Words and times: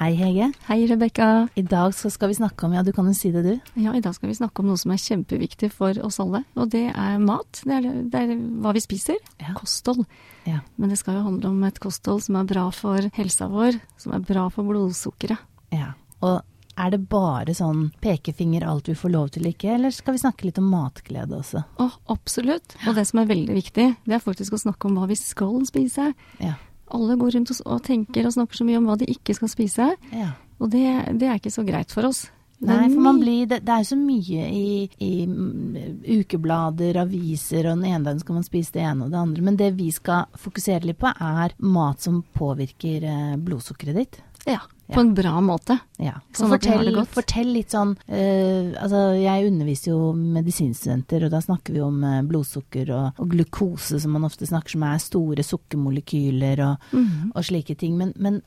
Hei, 0.00 0.14
Hege. 0.16 0.46
Hei, 0.64 0.86
Rebekka. 0.88 1.48
I 1.54 1.62
dag 1.68 1.92
skal 1.92 2.30
vi 2.30 2.34
snakke 2.38 2.64
om, 2.64 2.72
ja, 2.72 2.80
du 2.82 2.88
kan 2.96 3.04
jo 3.04 3.12
si 3.12 3.28
det 3.34 3.42
du. 3.44 3.50
Ja, 3.82 3.92
I 3.92 4.00
dag 4.00 4.14
skal 4.16 4.30
vi 4.30 4.36
snakke 4.38 4.62
om 4.62 4.70
noe 4.70 4.80
som 4.80 4.94
er 4.94 5.00
kjempeviktig 5.02 5.68
for 5.74 5.98
oss 6.06 6.16
alle. 6.24 6.40
Og 6.56 6.70
det 6.72 6.86
er 6.88 7.18
mat. 7.20 7.60
Det 7.68 7.74
er, 7.76 7.88
det 8.08 8.22
er 8.22 8.32
hva 8.64 8.72
vi 8.72 8.80
spiser. 8.80 9.18
Ja. 9.42 9.52
Kosthold. 9.58 10.06
Ja. 10.48 10.62
Men 10.80 10.88
det 10.88 10.96
skal 11.02 11.18
jo 11.18 11.26
handle 11.26 11.50
om 11.52 11.58
et 11.68 11.82
kosthold 11.84 12.24
som 12.24 12.38
er 12.40 12.48
bra 12.48 12.62
for 12.72 13.10
helsa 13.18 13.50
vår, 13.52 13.76
som 14.00 14.16
er 14.16 14.24
bra 14.24 14.46
for 14.54 14.70
blodsukkeret. 14.70 15.44
ja. 15.76 15.92
Og 16.24 16.40
er 16.80 16.94
det 16.94 17.02
bare 17.12 17.52
sånn 17.52 17.90
pekefinger 18.00 18.64
alt 18.64 18.88
vi 18.88 18.94
får 18.96 19.12
lov 19.12 19.28
til 19.34 19.48
ikke, 19.50 19.74
eller 19.74 19.92
skal 19.92 20.14
vi 20.16 20.20
snakke 20.22 20.46
litt 20.46 20.60
om 20.60 20.68
matglede 20.72 21.36
også? 21.36 21.60
Å, 21.76 21.88
absolutt. 22.12 22.76
Og 22.88 22.96
det 22.96 23.04
som 23.08 23.20
er 23.20 23.28
veldig 23.28 23.56
viktig, 23.56 23.86
det 24.08 24.16
er 24.16 24.22
faktisk 24.24 24.56
å 24.56 24.60
snakke 24.62 24.88
om 24.88 24.96
hva 24.96 25.08
vi 25.10 25.18
skal 25.20 25.58
spise. 25.68 26.10
Ja. 26.40 26.54
Alle 26.96 27.16
går 27.20 27.36
rundt 27.36 27.54
og, 27.58 27.80
tenker 27.86 28.26
og 28.26 28.34
snakker 28.36 28.60
så 28.60 28.66
mye 28.68 28.80
om 28.80 28.90
hva 28.90 28.98
de 29.00 29.08
ikke 29.10 29.36
skal 29.38 29.52
spise. 29.52 29.90
ja. 30.14 30.30
Og 30.60 30.68
det, 30.68 30.84
det 31.16 31.24
er 31.24 31.38
ikke 31.38 31.54
så 31.54 31.62
greit 31.64 31.88
for 31.88 32.04
oss. 32.04 32.26
Nei, 32.60 32.90
for 32.92 33.00
man 33.00 33.16
blir, 33.22 33.46
det, 33.48 33.62
det 33.64 33.72
er 33.72 33.80
jo 33.80 33.88
så 33.88 33.96
mye 33.96 34.48
i, 34.52 34.72
i 35.00 35.12
mm, 35.24 36.02
ukeblader, 36.18 36.98
aviser, 37.00 37.64
og 37.70 37.78
den 37.78 37.86
ene 37.88 38.04
dagen 38.04 38.20
skal 38.20 38.36
man 38.36 38.44
spise 38.44 38.74
det 38.74 38.82
ene 38.84 39.06
og 39.06 39.14
det 39.14 39.20
andre. 39.22 39.44
Men 39.46 39.56
det 39.56 39.70
vi 39.78 39.88
skal 39.96 40.28
fokusere 40.36 40.84
litt 40.90 41.00
på, 41.00 41.08
er 41.08 41.54
mat 41.64 42.04
som 42.04 42.20
påvirker 42.36 43.06
eh, 43.08 43.38
blodsukkeret 43.40 43.96
ditt. 44.02 44.20
Ja, 44.46 44.60
på 44.90 45.00
en 45.00 45.14
bra 45.14 45.40
måte. 45.44 45.76
Ja. 46.00 46.16
Sånn 46.34 46.48
fortell, 46.50 46.88
fortell 47.12 47.52
litt 47.54 47.70
sånn 47.74 47.92
uh, 48.08 48.72
Altså, 48.80 49.02
jeg 49.20 49.50
underviser 49.50 49.92
jo 49.92 50.12
medisinstudenter, 50.16 51.26
og 51.26 51.30
da 51.34 51.40
snakker 51.44 51.76
vi 51.76 51.82
om 51.84 52.00
eh, 52.04 52.22
blodsukker 52.26 52.90
og, 52.96 53.20
og 53.20 53.28
glukose, 53.34 54.00
som 54.00 54.16
man 54.16 54.24
ofte 54.26 54.48
snakker 54.48 54.74
som 54.74 54.86
er 54.88 54.98
store 55.04 55.44
sukkermolekyler 55.46 56.64
og, 56.66 56.88
Mhm. 56.96 57.32
og 57.34 57.44
slike 57.44 57.76
ting. 57.78 57.96
Men, 57.98 58.12
men 58.16 58.40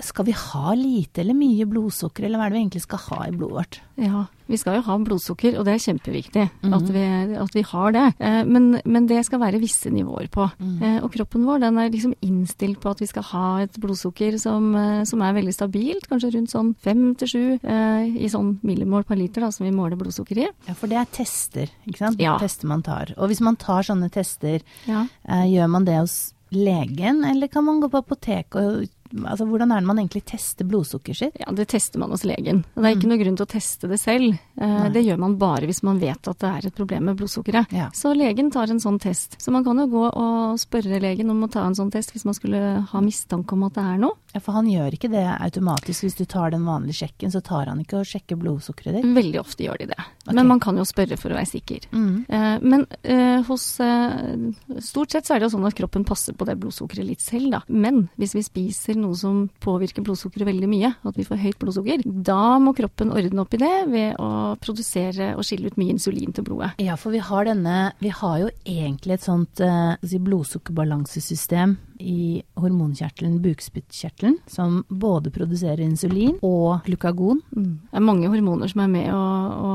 skal 0.00 0.28
vi 0.28 0.32
ha 0.32 0.74
lite 0.78 1.22
eller 1.22 1.34
mye 1.34 1.66
blodsukker, 1.66 2.24
eller 2.24 2.38
hva 2.38 2.46
er 2.46 2.52
det 2.52 2.58
vi 2.58 2.62
egentlig 2.66 2.82
skal 2.84 3.00
ha 3.08 3.24
i 3.26 3.32
blodet 3.34 3.56
vårt? 3.56 3.78
Ja, 3.98 4.20
vi 4.46 4.58
skal 4.60 4.78
jo 4.78 4.84
ha 4.86 4.94
blodsukker, 5.02 5.56
og 5.58 5.66
det 5.66 5.74
er 5.74 5.82
kjempeviktig 5.82 6.44
mm. 6.62 6.76
at, 6.76 6.92
vi, 6.94 7.02
at 7.42 7.56
vi 7.56 7.64
har 7.66 7.96
det. 7.96 8.04
Eh, 8.22 8.38
men, 8.46 8.68
men 8.86 9.08
det 9.10 9.24
skal 9.26 9.42
være 9.42 9.60
visse 9.62 9.90
nivåer 9.90 10.30
på. 10.32 10.46
Mhm. 10.60 10.78
Eh, 10.86 11.00
og 11.02 11.10
kroppen 11.16 11.48
vår 11.48 11.64
den 11.66 11.82
er 11.82 11.90
liksom 11.90 12.14
innstilt 12.24 12.78
på 12.82 12.94
at 12.94 13.02
vi 13.02 13.10
skal 13.10 13.26
ha 13.32 13.44
et 13.64 13.80
blodsukker 13.82 14.38
som, 14.40 14.70
eh, 14.78 15.02
som 15.08 15.26
er 15.26 15.36
veldig 15.40 15.56
stabilt, 15.56 16.08
kanskje 16.10 16.32
rundt 16.36 16.54
sånn 16.54 16.72
fem 16.78 17.10
til 17.18 17.32
sju 17.34 17.44
i 17.58 18.28
sånn 18.30 18.54
millimål 18.66 19.04
per 19.08 19.18
liter, 19.18 19.42
da, 19.44 19.50
som 19.54 19.66
vi 19.66 19.74
måler 19.74 19.98
blodsukker 19.98 20.44
i. 20.44 20.48
Ja, 20.68 20.78
for 20.78 20.90
det 20.90 21.00
er 21.00 21.10
tester, 21.18 21.70
ikke 21.88 22.04
sant? 22.04 22.22
Ja. 22.22 22.38
Tester 22.40 22.70
man 22.70 22.86
tar. 22.86 23.12
Og 23.18 23.32
hvis 23.32 23.42
man 23.44 23.58
tar 23.58 23.86
sånne 23.86 24.10
tester, 24.14 24.62
Ja. 24.86 25.06
gjør 25.26 25.68
man 25.70 25.84
det 25.88 25.98
hos 25.98 26.18
legen, 26.50 27.24
eller 27.24 27.48
kan 27.48 27.64
man 27.64 27.80
gå 27.80 27.90
på 27.92 28.00
apoteket 28.00 28.56
og 28.56 28.86
Altså, 29.24 29.46
hvordan 29.48 29.72
er 29.72 29.80
det 29.80 29.88
man 29.88 30.00
egentlig 30.02 30.24
tester 30.28 30.66
blodsukkeret 30.68 31.20
sitt? 31.20 31.38
Ja, 31.40 31.52
det 31.56 31.68
tester 31.72 32.02
man 32.02 32.12
hos 32.12 32.26
legen. 32.28 32.64
Det 32.74 32.84
er 32.84 32.96
ikke 32.96 33.10
noe 33.10 33.20
grunn 33.22 33.38
til 33.38 33.46
å 33.46 33.50
teste 33.50 33.90
det 33.90 34.00
selv. 34.02 34.36
Eh. 34.58 34.66
Nei. 34.68 34.90
det 34.90 35.04
gjør 35.06 35.20
man 35.22 35.36
bare 35.38 35.68
hvis 35.70 35.82
man 35.86 36.00
vet 36.02 36.28
at 36.30 36.38
det 36.42 36.48
er 36.50 36.66
et 36.68 36.74
problem 36.76 37.04
med 37.10 37.18
blodsukkeret. 37.20 37.70
Ja. 37.74 37.88
Så 37.94 38.10
legen 38.16 38.50
tar 38.50 38.70
en 38.72 38.80
sånn 38.82 38.98
test. 39.02 39.36
Så 39.40 39.52
man 39.54 39.64
kan 39.66 39.78
jo 39.78 39.86
gå 39.92 40.04
og 40.08 40.58
spørre 40.58 40.98
legen 41.02 41.30
om 41.30 41.44
å 41.46 41.50
ta 41.52 41.62
en 41.66 41.76
sånn 41.78 41.92
test 41.94 42.10
hvis 42.14 42.26
man 42.26 42.34
skulle 42.36 42.62
ha 42.90 43.02
mistanke 43.04 43.54
om 43.54 43.62
at 43.68 43.76
det 43.78 43.84
er 43.84 44.00
noe. 44.02 44.18
Ja, 44.34 44.42
for 44.44 44.58
han 44.58 44.66
gjør 44.68 44.92
ikke 44.96 45.10
det 45.12 45.24
automatisk. 45.24 46.04
Hvis 46.04 46.18
du 46.18 46.24
tar 46.28 46.50
den 46.52 46.66
vanlige 46.68 47.04
sjekken, 47.04 47.30
så 47.32 47.40
tar 47.44 47.70
han 47.70 47.80
ikke 47.80 48.00
og 48.02 48.08
sjekker 48.10 48.36
blodsukkeret 48.40 48.98
ditt. 48.98 49.06
Veldig 49.16 49.40
ofte 49.40 49.64
gjør 49.64 49.78
de 49.80 49.90
det. 49.92 50.00
Okay. 50.26 50.34
Men 50.36 50.50
man 50.50 50.60
kan 50.60 50.76
jo 50.76 50.84
spørre 50.88 51.16
for 51.20 51.32
å 51.32 51.38
være 51.38 51.48
sikker. 51.48 51.86
Mm. 51.92 52.26
Eh, 52.28 52.58
Men 52.60 52.86
eh, 53.02 53.40
hos 53.48 53.68
Stort 54.84 55.12
sett 55.12 55.26
så 55.26 55.34
er 55.34 55.40
det 55.40 55.48
jo 55.48 55.54
sånn 55.56 55.66
at 55.68 55.76
kroppen 55.78 56.04
passer 56.06 56.34
på 56.36 56.46
det 56.48 56.56
blodsukkeret 56.60 57.06
litt 57.06 57.22
selv, 57.24 57.50
da. 57.54 57.60
Men 57.68 58.08
hvis 58.20 58.34
vi 58.36 58.42
spiser 58.44 58.98
noe 58.98 59.16
som 59.18 59.46
påvirker 59.64 60.04
blodsukkeret 60.06 60.48
veldig 60.48 60.68
mye, 60.70 60.92
at 61.08 61.18
vi 61.18 61.26
får 61.26 61.40
høyt 61.42 61.58
blodsukker, 61.62 62.02
da 62.04 62.58
må 62.62 62.74
kroppen 62.76 63.12
ordne 63.14 63.42
opp 63.44 63.54
i 63.56 63.60
det 63.62 63.72
ved 63.90 64.18
å 64.22 64.47
produsere 64.62 65.32
og 65.36 65.44
skille 65.46 65.70
ut 65.70 65.78
mye 65.80 65.94
insulin 65.96 66.34
til 66.34 66.46
blodet. 66.46 66.72
Ja, 66.82 66.96
for 67.00 67.14
vi 67.14 67.22
har 67.22 67.48
denne 67.48 67.92
Vi 68.00 68.10
har 68.14 68.38
jo 68.42 68.48
egentlig 68.64 69.18
et 69.18 69.26
sånt 69.26 69.60
eh, 69.64 69.94
si, 70.02 70.18
blodsukkerbalansesystem 70.22 71.76
i 71.98 72.42
hormonkjertelen, 72.58 73.40
bukspyttkjertelen, 73.42 74.38
som 74.46 74.84
både 74.88 75.32
produserer 75.34 75.82
insulin 75.82 76.36
og 76.46 76.84
glukagon. 76.86 77.40
Mm. 77.50 77.72
Det 77.90 77.98
er 77.98 78.06
mange 78.06 78.30
hormoner 78.30 78.70
som 78.70 78.84
er 78.84 78.92
med 78.92 79.10
å, 79.14 79.24
å 79.58 79.72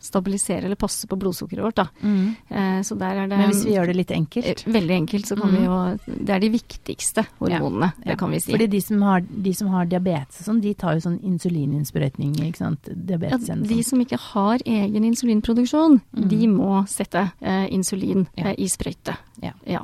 stabilisere 0.00 0.64
eller 0.64 0.76
passe 0.76 1.06
på 1.06 1.16
blodsukkeret 1.18 1.62
vårt, 1.62 1.74
da. 1.74 1.86
Eh, 2.02 2.80
Så 2.82 2.96
der 2.98 3.22
er 3.24 3.28
det 3.28 3.38
Men 3.38 3.50
hvis 3.50 3.64
vi 3.64 3.72
gjør 3.74 3.86
det 3.86 3.96
litt 3.96 4.10
enkelt 4.10 4.44
Eh, 4.44 4.72
Veldig 4.72 4.90
enkelt, 4.96 5.26
så 5.26 5.36
kan 5.40 5.50
vi 5.52 5.64
jo 5.64 5.98
Det 6.24 6.30
er 6.30 6.40
de 6.40 6.48
viktigste 6.50 7.26
hormonene, 7.38 7.92
Ja, 8.04 8.12
det 8.12 8.18
kan 8.18 8.30
vi 8.30 8.40
si. 8.40 8.52
Fordi 8.52 8.66
de 8.68 8.80
som 8.80 9.02
har, 9.02 9.20
de 9.20 9.52
som 9.54 9.68
har 9.68 9.84
diabetes 9.86 10.40
og 10.40 10.46
sånn, 10.54 10.60
de 10.60 10.74
tar 10.74 10.94
jo 10.94 11.00
sånn 11.00 11.20
insulininnsprøytning, 11.22 12.34
ikke 12.48 12.58
sant. 12.58 12.88
Diabetes 13.06 13.48
ja, 13.48 13.54
de 13.56 13.82
som 13.82 14.00
ikke 14.00 14.18
har 14.18 14.58
egen 14.66 15.04
insulinproduksjon, 15.04 16.00
de 16.28 16.46
må 16.50 16.86
sette 16.88 17.30
eh, 17.40 17.66
insulin 17.72 18.26
eh, 18.36 18.54
i 18.58 18.66
sprøyte. 18.68 19.16
Ja. 19.44 19.52
ja. 19.68 19.80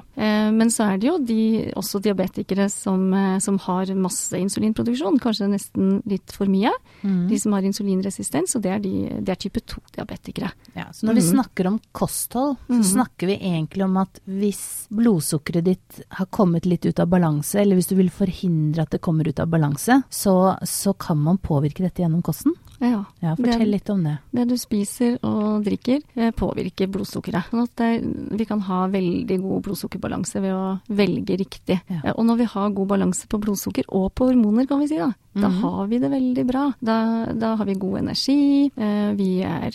men 0.51 0.71
så 0.73 0.87
er 0.91 1.01
det 1.01 1.09
jo 1.09 1.17
de, 1.21 1.41
også 1.77 2.01
diabetikere 2.03 2.69
som, 2.73 3.03
eh, 3.13 3.39
som 3.45 3.59
har 3.67 3.91
masse 3.95 4.39
insulinproduksjon, 4.39 5.19
kanskje 5.21 5.49
nesten 5.53 5.91
litt 6.09 6.33
for 6.33 6.49
mye. 6.51 6.73
Mm. 7.03 7.29
De 7.29 7.39
som 7.43 7.53
har 7.57 7.67
insulinresistens, 7.69 8.57
og 8.57 8.65
det 8.65 8.73
er, 8.73 8.81
de, 8.85 8.93
det 9.21 9.35
er 9.35 9.41
type 9.43 9.61
2-diabetikere. 9.61 10.51
Ja, 10.77 10.87
så 10.93 11.07
når 11.07 11.19
vi 11.19 11.25
Mhm. 11.27 11.31
snakker 11.35 11.67
om 11.67 11.79
kosthold, 11.93 12.57
så 12.69 12.81
mm. 12.81 12.85
snakker 12.95 13.27
vi 13.27 13.37
egentlig 13.37 13.85
om 13.85 13.97
at 14.01 14.21
hvis 14.25 14.87
blodsukkeret 14.91 15.65
ditt 15.65 16.01
har 16.19 16.27
kommet 16.27 16.67
litt 16.67 16.87
ut 16.87 16.99
av 17.01 17.09
balanse, 17.13 17.61
eller 17.61 17.77
hvis 17.77 17.91
du 17.93 17.97
vil 17.97 18.11
forhindre 18.11 18.83
at 18.83 18.91
det 18.91 19.01
kommer 19.05 19.29
ut 19.29 19.41
av 19.41 19.49
balanse, 19.53 20.03
så, 20.11 20.57
så 20.65 20.93
kan 20.99 21.19
man 21.21 21.39
påvirke 21.39 21.85
dette 21.85 22.03
gjennom 22.03 22.23
kosten. 22.23 22.55
Ja. 22.81 23.05
Ja, 23.21 23.35
fortell 23.37 23.59
Det- 23.59 23.69
litt 23.69 23.91
om 23.91 24.03
det. 24.05 24.19
Det 24.33 24.49
du 24.49 24.55
spiser 24.57 25.19
og 25.23 25.65
drikker 25.65 26.01
eh, 26.17 26.31
påvirker 26.33 26.89
blodsukkeret. 26.89 27.51
Sånn 27.51 27.63
at 27.67 28.37
vi 28.39 28.45
kan 28.47 28.61
ha 28.61 28.87
veldig 28.89 29.41
god 29.43 29.63
blodsukkerbalanse 29.65 30.41
ved 30.41 30.53
å 30.55 30.81
velge 30.89 31.37
riktig. 31.39 31.81
Ja. 31.91 32.01
Eh, 32.05 32.13
Og 32.17 32.25
når 32.25 32.37
vi 32.39 32.45
har 32.45 32.71
god 32.71 32.89
balanse 32.89 33.27
på 33.29 33.39
blodsukker 33.41 33.85
og 33.89 34.15
på 34.15 34.31
hormoner, 34.31 34.67
kan 34.67 34.81
vi 34.81 34.87
si 34.89 34.97
da, 34.97 35.13
da 35.35 35.49
Mhm. 35.49 35.61
har 35.61 35.87
vi 35.89 35.99
det 35.99 36.11
veldig 36.11 36.47
bra. 36.47 36.75
Da, 36.83 37.27
da 37.33 37.57
har 37.57 37.65
vi 37.67 37.75
god 37.75 37.99
energi, 37.99 38.71
eh, 38.77 39.13
vi 39.15 39.43
er 39.43 39.71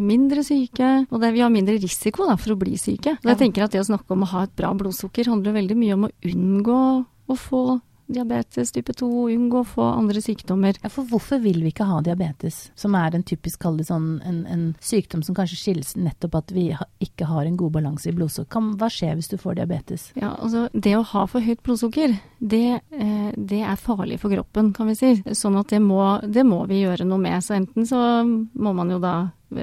mindre 0.00 0.42
syke, 0.42 1.06
og 1.10 1.20
det, 1.20 1.32
vi 1.34 1.40
har 1.40 1.50
mindre 1.50 1.78
risiko 1.80 2.26
da, 2.26 2.34
for 2.36 2.54
å 2.54 2.58
bli 2.58 2.74
syke. 2.76 3.16
Så 3.22 3.28
jeg 3.28 3.38
tenker 3.38 3.62
at 3.64 3.70
det 3.70 3.80
å 3.80 3.86
snakke 3.86 4.10
om 4.10 4.22
å 4.22 4.26
ha 4.26 4.42
et 4.42 4.56
bra 4.56 4.72
blodsukker 4.74 5.26
handler 5.26 5.52
veldig 5.54 5.76
mye 5.76 5.92
om 5.94 6.04
å 6.06 6.10
unngå 6.24 7.06
å 7.28 7.36
få 7.38 7.80
diabetes 8.14 8.72
type 8.74 8.94
2, 8.98 9.08
unngå 9.34 9.62
å 9.62 9.68
få 9.68 9.86
andre 9.92 10.22
sykdommer. 10.24 10.78
Ja, 10.82 10.90
for 10.92 11.08
hvorfor 11.08 11.42
vil 11.42 11.62
vi 11.64 11.72
ikke 11.72 11.88
ha 11.88 12.00
diabetes, 12.04 12.70
som 12.78 12.96
er 12.98 13.16
en 13.16 13.26
typisk 13.26 13.62
kall 13.64 13.78
det 13.80 13.88
sånn, 13.88 14.20
en, 14.28 14.42
en 14.50 14.64
sykdom 14.82 15.24
som 15.26 15.36
kanskje 15.38 15.58
skilles 15.60 15.94
nettopp 15.98 16.38
at 16.42 16.54
vi 16.54 16.68
ikke 17.04 17.28
har 17.30 17.48
en 17.48 17.58
god 17.60 17.76
balanse 17.78 18.10
i 18.10 18.16
blodsukker? 18.16 18.72
Hva 18.78 18.90
skjer 18.92 19.16
hvis 19.18 19.32
du 19.32 19.38
får 19.40 19.58
diabetes? 19.60 20.10
Ja, 20.18 20.34
altså 20.38 20.68
Det 20.72 20.94
å 20.98 21.04
ha 21.12 21.26
for 21.30 21.44
høyt 21.44 21.62
blodsukker, 21.66 22.16
det, 22.38 22.80
eh, 22.92 23.30
det 23.36 23.62
er 23.62 23.80
farlig 23.80 24.20
for 24.22 24.32
kroppen, 24.34 24.72
kan 24.76 24.90
vi 24.90 24.98
si. 24.98 25.12
Sånn 25.36 25.58
at 25.60 25.72
det 25.72 25.82
må, 25.82 26.02
det 26.26 26.44
må 26.46 26.64
vi 26.70 26.82
gjøre 26.82 27.06
noe 27.08 27.20
med. 27.22 27.42
Så 27.44 27.56
enten 27.58 27.88
så 27.88 28.00
må 28.26 28.74
man 28.76 28.90
jo 28.92 28.98
da 29.02 29.16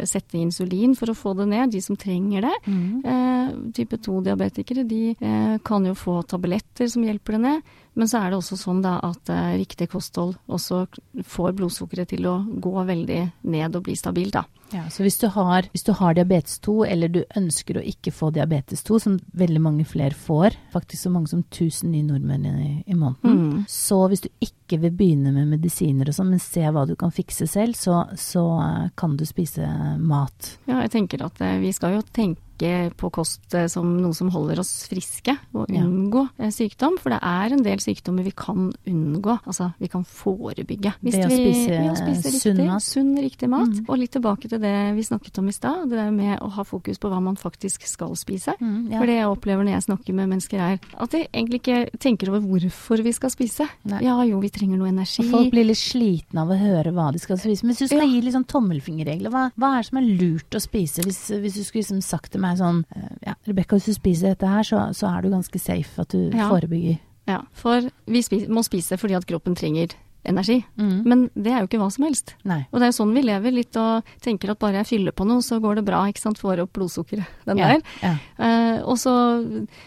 sette 0.10 0.38
insulin 0.40 0.96
for 0.98 1.12
å 1.12 1.18
få 1.18 1.34
det 1.40 1.48
ned, 1.52 1.72
de 1.74 1.82
som 1.82 1.98
trenger 2.00 2.46
det. 2.48 2.56
Eh, 3.06 3.52
type 3.76 4.00
2-diabetikere 4.06 4.86
de 4.88 5.16
eh, 5.16 5.58
kan 5.66 5.86
jo 5.86 5.96
få 5.98 6.22
tabletter 6.24 6.90
som 6.92 7.06
hjelper 7.06 7.38
det 7.38 7.42
ned. 7.46 7.74
Men 8.00 8.08
så 8.08 8.22
er 8.22 8.32
det 8.32 8.40
også 8.40 8.60
sånn 8.60 8.84
da 8.86 8.98
at 9.04 9.32
eh, 9.34 9.58
riktig 9.60 9.90
kosthold 9.92 10.38
også 10.48 10.86
får 11.26 11.58
blodsukkeret 11.58 12.14
til 12.14 12.30
å 12.30 12.38
gå 12.46 12.76
veldig 12.88 13.22
ned 13.50 13.76
og 13.76 13.88
bli 13.88 13.98
stabilt. 14.00 14.38
da. 14.38 14.46
Ja, 14.72 14.84
så 14.94 15.02
hvis 15.06 15.18
du, 15.18 15.28
har, 15.34 15.66
hvis 15.74 15.84
du 15.88 15.92
har 15.98 16.14
diabetes 16.14 16.60
2, 16.66 16.74
eller 16.86 17.10
du 17.10 17.24
ønsker 17.40 17.80
å 17.80 17.84
ikke 17.86 18.12
få 18.14 18.30
diabetes 18.36 18.84
2, 18.86 19.00
som 19.02 19.16
veldig 19.34 19.62
mange 19.66 19.86
flere 19.90 20.14
får, 20.14 20.58
faktisk 20.74 21.08
så 21.08 21.12
mange 21.14 21.32
som 21.32 21.42
1000 21.48 21.90
nye 21.90 22.06
nordmenn 22.06 22.46
i, 22.52 22.72
i 22.86 22.94
måneden, 22.98 23.40
Mm. 23.40 23.64
så 23.70 23.98
hvis 24.12 24.22
du 24.22 24.30
ikke 24.46 24.78
vil 24.84 24.92
begynne 24.92 25.32
med 25.34 25.48
medisiner 25.56 26.10
og 26.12 26.16
sånn, 26.16 26.30
men 26.36 26.40
se 26.44 26.62
hva 26.70 26.86
du 26.88 26.96
kan 27.00 27.12
fikse 27.12 27.48
selv, 27.50 27.74
så, 27.78 28.04
så 28.18 28.44
eh, 28.62 28.90
kan 29.00 29.16
du 29.18 29.26
spise 29.26 29.66
mat. 30.00 30.54
Ja, 30.70 30.82
jeg 30.86 30.92
tenker 30.94 31.26
at 31.26 31.42
eh, 31.42 31.58
vi 31.64 31.72
skal 31.74 31.98
jo 31.98 32.04
tenke 32.14 32.42
på 33.00 33.10
kost 33.14 33.54
eh, 33.56 33.68
som 33.72 33.88
noe 34.02 34.16
som 34.18 34.30
holder 34.34 34.60
oss 34.62 34.72
friske, 34.90 35.36
og 35.56 35.70
unngå 35.72 36.26
ja. 36.40 36.50
sykdom. 36.54 36.98
For 37.02 37.14
det 37.14 37.20
er 37.26 37.56
en 37.56 37.64
del 37.66 37.82
sykdommer 37.84 38.26
vi 38.28 38.34
kan 38.36 38.70
unngå, 38.90 39.38
altså 39.46 39.72
vi 39.80 39.90
kan 39.92 40.04
forebygge. 40.04 40.96
Det 41.00 41.24
å 41.26 41.30
spise 41.32 41.72
vi, 41.72 41.90
å 41.90 41.96
spise 41.98 42.34
sunn 42.36 42.58
riktig, 42.60 42.68
mat. 42.68 42.86
sunn, 42.86 43.12
riktig 43.24 43.52
mat. 43.52 43.74
Mm. 43.80 43.86
Og 43.88 44.02
litt 44.02 44.14
tilbake 44.16 44.52
til 44.52 44.62
det 44.64 44.76
vi 44.98 45.06
snakket 45.08 45.42
om 45.42 45.50
i 45.50 45.56
stad, 45.56 45.88
det 45.90 46.00
der 46.00 46.12
med 46.16 46.40
å 46.44 46.50
ha 46.58 46.66
fokus 46.68 47.00
på 47.02 47.12
hva 47.12 47.22
man 47.24 47.40
faktisk 47.40 47.88
skal 47.90 48.16
spise. 48.20 48.56
Mm, 48.60 48.90
ja. 48.92 49.00
For 49.00 49.10
det 49.10 49.20
jeg 49.20 49.32
opplever 49.32 49.68
når 49.68 49.78
jeg 49.78 49.88
snakker 49.90 50.18
med 50.18 50.32
mennesker 50.34 50.64
er 50.66 50.80
at 50.80 51.16
de 51.16 51.24
egentlig 51.28 51.62
ikke 51.64 52.00
tenker 52.02 52.34
over 52.34 52.44
hvorfor 52.46 53.04
vi 53.06 53.14
skal 53.16 53.34
spise. 53.34 53.68
Nei. 53.90 54.02
Ja 54.06 54.18
jo, 54.28 54.40
vi 54.44 54.52
trenger 54.54 54.80
noe 54.80 54.92
energi. 54.92 55.24
Og 55.26 55.34
folk 55.34 55.54
blir 55.54 55.68
litt 55.70 55.80
slitne 55.80 56.44
av 56.44 56.52
å 56.54 56.58
høre 56.60 56.94
hva 56.96 57.10
de 57.16 57.22
skal 57.22 57.40
spise. 57.40 57.66
Men 57.66 57.76
hvis 57.76 57.86
du 57.86 57.92
skal 57.92 58.06
Ja. 58.06 58.10
gi 58.10 58.22
litt 58.26 58.36
sånn 58.36 58.48
tommelfingerregler, 58.50 59.30
hva, 59.34 59.50
hva 59.56 59.74
er 59.76 59.84
det 59.84 59.90
som 59.90 60.02
er 60.02 60.10
lurt 60.20 60.58
å 60.58 60.62
spise? 60.64 61.06
Hvis, 61.06 61.22
hvis 61.30 61.58
du 61.60 61.64
skulle 61.64 61.84
liksom 61.84 62.02
sagt 62.04 62.32
til 62.34 62.42
meg 62.42 62.49
sånn 62.58 62.86
eh, 62.96 63.10
Ja, 63.28 63.34
Rebekka, 63.48 63.76
hvis 63.78 63.86
du 63.86 63.94
spiser 63.94 64.30
dette 64.34 64.48
her, 64.48 64.64
så, 64.64 64.94
så 64.96 65.08
er 65.18 65.22
du 65.22 65.30
ganske 65.30 65.60
safe 65.60 66.00
at 66.02 66.10
du 66.10 66.30
Ja. 66.36 66.50
forebygger. 66.50 67.00
Ja, 67.28 67.42
for 67.54 67.82
vi 68.08 68.22
spiser, 68.26 68.48
må 68.50 68.64
spise 68.66 68.98
fordi 68.98 69.14
at 69.16 69.26
kroppen 69.30 69.54
trenger 69.56 69.94
energi. 70.26 70.66
Mm. 70.78 71.04
Men 71.06 71.30
det 71.36 71.48
er 71.54 71.60
jo 71.62 71.68
ikke 71.70 71.80
hva 71.80 71.92
som 71.92 72.04
helst. 72.04 72.34
Nei. 72.44 72.66
Og 72.74 72.80
det 72.80 72.88
er 72.88 72.92
jo 72.92 72.98
sånn 73.06 73.14
vi 73.16 73.22
lever 73.22 73.52
litt 73.54 73.78
og 73.78 74.04
tenker 74.22 74.50
at 74.52 74.60
bare 74.60 74.82
jeg 74.82 74.88
fyller 74.88 75.12
på 75.16 75.26
noe, 75.26 75.40
så 75.42 75.60
går 75.62 75.76
det 75.80 75.86
bra. 75.86 76.02
ikke 76.10 76.20
sant, 76.20 76.38
Får 76.42 76.60
opp 76.66 76.74
blodsukkeret. 76.74 77.26
Den 77.46 77.58
Ja, 77.58 77.68
der. 77.78 77.82
ja. 78.04 78.16
Eh, 78.38 78.82
og 78.84 78.98
så 78.98 79.14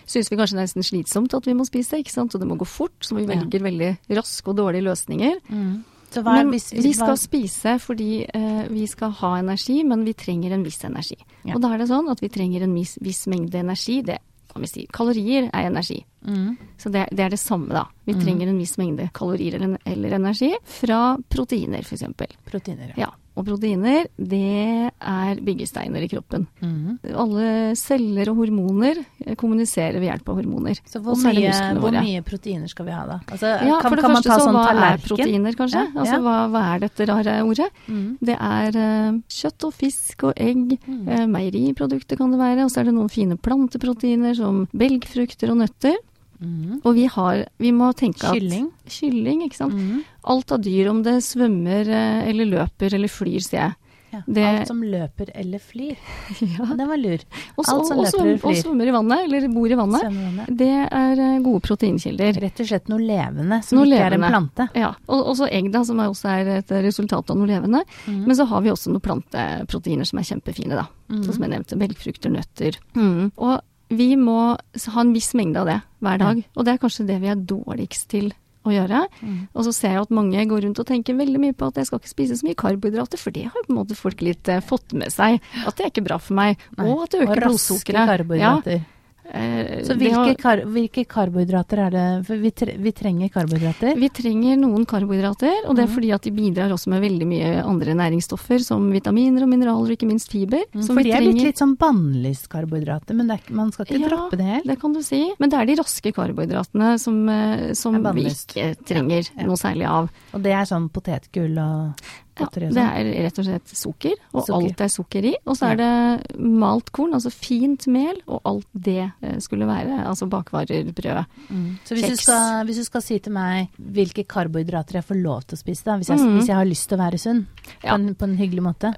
syns 0.06 0.30
vi 0.30 0.36
kanskje 0.38 0.56
det 0.56 0.62
er 0.62 0.66
nesten 0.70 0.86
slitsomt 0.86 1.34
at 1.34 1.44
vi 1.46 1.52
må 1.54 1.66
spise, 1.68 1.98
ikke 2.00 2.10
sant. 2.14 2.34
Og 2.34 2.40
det 2.40 2.48
må 2.48 2.56
gå 2.56 2.66
fort, 2.66 2.94
så 3.02 3.14
vi 3.18 3.26
Ja. 3.26 3.34
velger 3.34 3.60
veldig 3.60 3.98
raske 4.16 4.48
og 4.48 4.56
dårlige 4.56 4.86
løsninger. 4.88 5.36
Mm. 5.50 5.84
Men 6.20 6.50
hvis, 6.52 6.70
vi 6.74 6.92
skal 6.92 7.14
hva, 7.14 7.20
spise 7.20 7.76
fordi 7.82 8.10
uh, 8.28 8.66
vi 8.70 8.84
skal 8.90 9.14
ha 9.22 9.36
energi, 9.40 9.78
men 9.88 10.04
vi 10.06 10.14
trenger 10.18 10.52
en 10.56 10.66
viss 10.66 10.82
energi. 10.84 11.16
Ja. 11.46 11.56
Og 11.56 11.62
da 11.64 11.72
er 11.72 11.82
det 11.82 11.88
sånn 11.90 12.10
at 12.12 12.22
vi 12.22 12.30
trenger 12.32 12.66
en 12.66 12.76
viss, 12.76 12.98
viss 13.02 13.24
mengde 13.32 13.62
energi. 13.62 14.00
Det 14.06 14.18
kan 14.52 14.64
vi 14.64 14.68
si. 14.68 14.84
Kalorier 14.92 15.48
er 15.48 15.70
energi. 15.70 16.02
mm. 16.26 16.56
Så 16.82 16.90
det, 16.92 17.06
det 17.12 17.24
er 17.24 17.32
det 17.32 17.40
samme, 17.40 17.72
da. 17.72 17.86
Vi 18.04 18.16
trenger 18.18 18.50
en 18.50 18.58
viss 18.58 18.76
mengde 18.76 19.08
kalorier 19.14 19.54
eller, 19.56 19.78
eller 19.88 20.16
energi 20.18 20.50
fra 20.66 21.16
proteiner, 21.30 21.86
f.eks. 21.86 22.04
Proteiner. 22.50 22.92
Ja. 22.98 23.12
Og 23.32 23.46
proteiner, 23.46 24.08
det 24.20 24.90
er 24.92 25.38
byggesteiner 25.40 26.04
i 26.04 26.08
kroppen. 26.10 26.44
Mm. 26.60 26.98
Alle 27.16 27.46
celler 27.80 28.28
og 28.28 28.42
hormoner 28.42 29.00
eh, 29.24 29.32
kommuniserer 29.40 29.96
ved 29.96 30.10
hjelp 30.10 30.28
av 30.28 30.40
hormoner. 30.42 30.80
Så 30.84 31.00
hvor 31.00 31.16
mye, 31.16 31.54
hvor 31.80 31.96
mye 31.96 32.20
proteiner 32.26 32.68
skal 32.68 32.90
vi 32.90 32.96
ha 32.96 33.06
da? 33.08 33.18
Altså, 33.24 33.54
Ja, 33.64 33.78
kan, 33.80 33.88
for 33.88 33.96
det 33.96 34.04
kan 34.04 34.16
man 34.18 34.26
ta 34.26 34.36
så 34.36 34.46
sånn 34.50 34.58
hva 34.58 34.90
er 34.90 35.00
proteiner, 35.00 35.56
kanskje? 35.56 35.80
Ja, 35.80 35.96
Altså 35.96 36.18
ja. 36.18 36.20
hva, 36.26 36.36
hva 36.52 36.64
er 36.74 36.84
dette 36.84 37.08
rare 37.08 37.38
ordet? 37.46 37.70
Mm. 37.88 38.06
Det 38.20 38.36
er 38.36 38.80
uh, 38.82 39.18
kjøtt 39.40 39.68
og 39.68 39.74
fisk 39.80 40.28
og 40.28 40.36
egg, 40.36 40.76
eh, 40.84 41.26
meieriprodukter 41.32 42.20
kan 42.20 42.34
det 42.34 42.40
være, 42.42 42.66
og 42.66 42.72
så 42.72 42.82
er 42.82 42.90
det 42.90 42.96
noen 42.98 43.12
fine 43.12 43.40
planteproteiner 43.40 44.36
som 44.36 44.66
belgfrukter 44.76 45.54
og 45.54 45.62
nøtter. 45.64 45.96
Mm. 46.42 46.80
Og 46.82 46.94
vi 46.98 47.06
har, 47.06 47.44
vi 47.62 47.70
må 47.72 47.92
tenke 47.94 48.26
at 48.26 48.34
Kylling. 48.34 48.66
Kylling, 48.90 49.44
ikke 49.46 49.60
sant. 49.62 49.74
Mm. 49.78 50.02
Alt 50.34 50.52
av 50.52 50.62
dyr, 50.66 50.90
om 50.90 51.04
det 51.06 51.20
svømmer 51.22 51.86
eh, 51.88 52.26
eller 52.32 52.50
løper 52.58 52.98
eller 52.98 53.08
flyr, 53.10 53.40
sier 53.46 53.60
jeg. 53.68 53.78
Ja. 54.12 54.18
Det- 54.28 54.42
Alt 54.44 54.68
som 54.68 54.82
løper 54.84 55.30
eller 55.40 55.58
flyr. 55.62 55.94
Ja. 56.52 56.66
Den 56.76 56.84
var 56.90 56.98
lur. 57.00 57.22
Også, 57.56 57.72
Alt 57.78 57.86
som 57.88 57.98
og, 57.98 58.04
og, 58.04 58.04
løper 58.04 58.18
eller 58.20 58.34
eller 58.34 58.50
og 58.50 58.58
svømmer 58.58 58.90
i 58.90 58.92
vannet, 58.92 59.22
eller 59.24 59.46
bor 59.54 59.72
i 59.72 59.78
vannet. 59.78 60.02
vannet. 60.04 60.50
Det 60.60 60.68
er 60.98 61.22
eh, 61.28 61.38
gode 61.46 61.62
proteinkilder. 61.64 62.40
Rett 62.44 62.60
og 62.60 62.68
slett 62.68 62.90
noe 62.92 63.00
levende 63.00 63.62
som 63.64 63.78
Noe 63.80 63.86
ikke 63.88 63.94
levende. 63.94 64.12
er 64.12 64.28
en 64.28 64.34
plante. 64.34 64.68
Ja, 64.82 64.90
og 65.08 65.30
også 65.32 65.48
egg, 65.48 65.70
da, 65.72 65.80
som 65.88 66.02
også 66.04 66.28
er 66.34 66.52
et 66.58 66.74
resultat 66.84 67.32
av 67.32 67.40
noe 67.40 67.48
levende. 67.48 67.80
Mm. 68.04 68.20
Men 68.26 68.36
så 68.36 68.44
har 68.52 68.60
vi 68.66 68.74
også 68.74 68.92
noen 68.92 69.06
planteproteiner 69.08 70.04
som 70.12 70.20
er 70.20 70.28
kjempefine, 70.34 70.76
da. 70.82 70.86
Mm. 71.08 71.22
Sånn 71.24 71.34
som 71.38 71.46
jeg 71.48 71.54
nevnte, 71.56 71.80
belgfrukter, 71.80 72.36
nøtter. 72.36 72.76
Og 73.00 73.60
vi 73.92 74.12
må 74.18 74.38
ha 74.56 75.02
en 75.02 75.14
viss 75.14 75.32
mengde 75.38 75.62
av 75.62 75.68
det 75.68 75.80
hver 76.02 76.22
dag. 76.22 76.44
Og 76.56 76.66
det 76.66 76.74
er 76.74 76.80
kanskje 76.82 77.08
det 77.08 77.18
vi 77.22 77.30
er 77.32 77.44
dårligst 77.52 78.08
til 78.12 78.32
å 78.62 78.72
gjøre. 78.72 79.02
Mm. 79.22 79.38
Og 79.52 79.66
så 79.66 79.74
ser 79.74 79.96
jeg 79.96 80.04
at 80.04 80.14
mange 80.14 80.44
går 80.50 80.64
rundt 80.66 80.80
og 80.82 80.88
tenker 80.88 81.18
veldig 81.18 81.40
mye 81.42 81.56
på 81.56 81.68
at 81.70 81.80
jeg 81.80 81.88
skal 81.88 82.02
ikke 82.02 82.12
spise 82.12 82.38
så 82.38 82.46
mye 82.46 82.58
karbohydrater, 82.58 83.20
for 83.20 83.34
det 83.34 83.48
har 83.48 83.66
på 83.66 83.72
en 83.72 83.80
måte 83.80 83.98
folk 83.98 84.22
litt 84.22 84.50
eh, 84.52 84.62
fått 84.64 84.94
med 84.98 85.12
seg. 85.14 85.42
At 85.66 85.78
det 85.78 85.86
er 85.86 85.94
ikke 85.94 86.06
bra 86.06 86.18
for 86.22 86.38
meg. 86.38 86.62
Nei. 86.78 86.88
Og 86.88 87.06
at 87.06 87.16
det 87.16 87.24
øker 87.26 87.46
blodsukkeret. 87.48 88.12
karbohydrater. 88.12 88.82
Ja, 88.82 89.01
eh, 89.30 89.82
Så 89.84 89.94
hvilke, 89.96 90.36
kar 90.40 90.62
hvilke 90.66 91.04
karbohydrater 91.06 91.78
er 91.86 91.90
det 91.90 92.26
For 92.26 92.36
vi, 92.36 92.50
tre 92.50 92.76
vi 92.76 92.92
trenger 92.92 93.28
karbohydrater. 93.30 93.96
Vi 93.98 94.08
trenger 94.08 94.56
noen 94.58 94.84
karbohydrater, 94.86 95.68
og 95.68 95.76
det 95.76 95.84
er 95.84 95.88
Mhm. 95.88 95.94
fordi 95.94 96.12
at 96.14 96.22
de 96.22 96.30
bidrar 96.30 96.70
også 96.72 96.88
med 96.88 97.02
veldig 97.02 97.26
mye 97.26 97.62
andre 97.64 97.94
næringsstoffer, 97.94 98.60
som 98.60 98.90
vitaminer 98.90 99.42
og 99.42 99.48
mineraler, 99.48 99.90
og 99.90 99.96
ikke 99.96 100.08
minst 100.08 100.30
fiber. 100.30 100.62
Mm, 100.74 100.82
som 100.82 100.96
For 100.96 101.02
de 101.02 101.12
er 101.12 101.20
blitt 101.20 101.42
litt 101.42 101.56
sånn 101.58 101.76
bannlystkarbohydrater, 101.76 103.14
men 103.14 103.28
det 103.28 103.40
ikke- 103.42 103.54
man 103.54 103.72
skal 103.72 103.86
ikke 103.86 104.00
Ja, 104.00 104.08
droppe 104.08 104.36
det 104.36 104.44
helt. 104.46 104.66
Det 104.66 104.80
kan 104.80 104.92
du 104.92 105.02
si. 105.02 105.32
Men 105.38 105.48
det 105.50 105.58
er 105.58 105.66
de 105.66 105.76
raske 105.76 106.12
karbohydratene 106.12 106.98
som, 106.98 107.28
eh, 107.28 107.72
som 107.74 107.94
vi 108.14 108.24
ikke 108.24 108.76
trenger 108.84 109.30
Ja, 109.36 109.40
ja. 109.42 109.46
noe 109.46 109.56
særlig 109.56 109.86
av. 109.86 110.10
Og 110.34 110.42
det 110.42 110.52
er 110.52 110.64
sånn 110.64 110.90
potetgull 110.90 111.58
og 111.58 111.94
Ja, 112.40 112.46
det 112.54 112.70
sånn. 112.72 112.78
er 112.80 113.10
rett 113.26 113.38
og 113.38 113.44
slett 113.44 113.72
sukker, 113.76 114.14
og 114.32 114.46
Sukker. 114.46 114.54
alt 114.56 114.80
er 114.80 114.88
sukker 114.88 115.24
i. 115.28 115.34
Og 115.44 115.56
så 115.58 115.66
er 115.72 115.76
det 115.76 116.38
malt 116.40 116.90
korn, 116.92 117.12
altså 117.12 117.30
fint 117.32 117.86
mel, 117.92 118.16
og 118.26 118.40
alt 118.48 118.66
det 118.72 119.12
eh, 119.20 119.36
skulle 119.44 119.66
være. 119.68 119.98
Altså 120.08 120.28
bakvarer, 120.32 120.88
brød. 120.96 121.24
Mm. 121.50 121.66
Så 121.84 121.94
hvis 121.94 122.02
du, 122.06 122.08
Kjeks. 122.14 122.22
skal, 122.24 122.64
hvis 122.68 122.80
du 122.80 122.84
skal 122.88 123.02
si 123.04 123.18
til 123.18 123.32
meg 123.36 123.68
hvilke 123.76 124.24
karbohydrater 124.26 125.00
jeg 125.00 125.04
får 125.04 125.20
lov 125.22 125.42
til 125.44 125.58
å 125.58 125.60
spise, 125.60 125.84
da, 125.84 125.96
hvis 126.00 126.08
jeg, 126.08 126.18
mm. 126.22 126.36
hvis 126.38 126.48
jeg 126.48 126.56
har 126.56 126.68
lyst 126.70 126.88
til 126.88 126.98
å 126.98 127.02
være 127.04 127.18
sunn, 127.20 127.44
Ja. 127.82 127.92
på, 127.92 128.00
en, 128.00 128.14
på 128.18 128.24
en 128.26 128.32
hyggelig 128.36 128.62
måte 128.64 128.88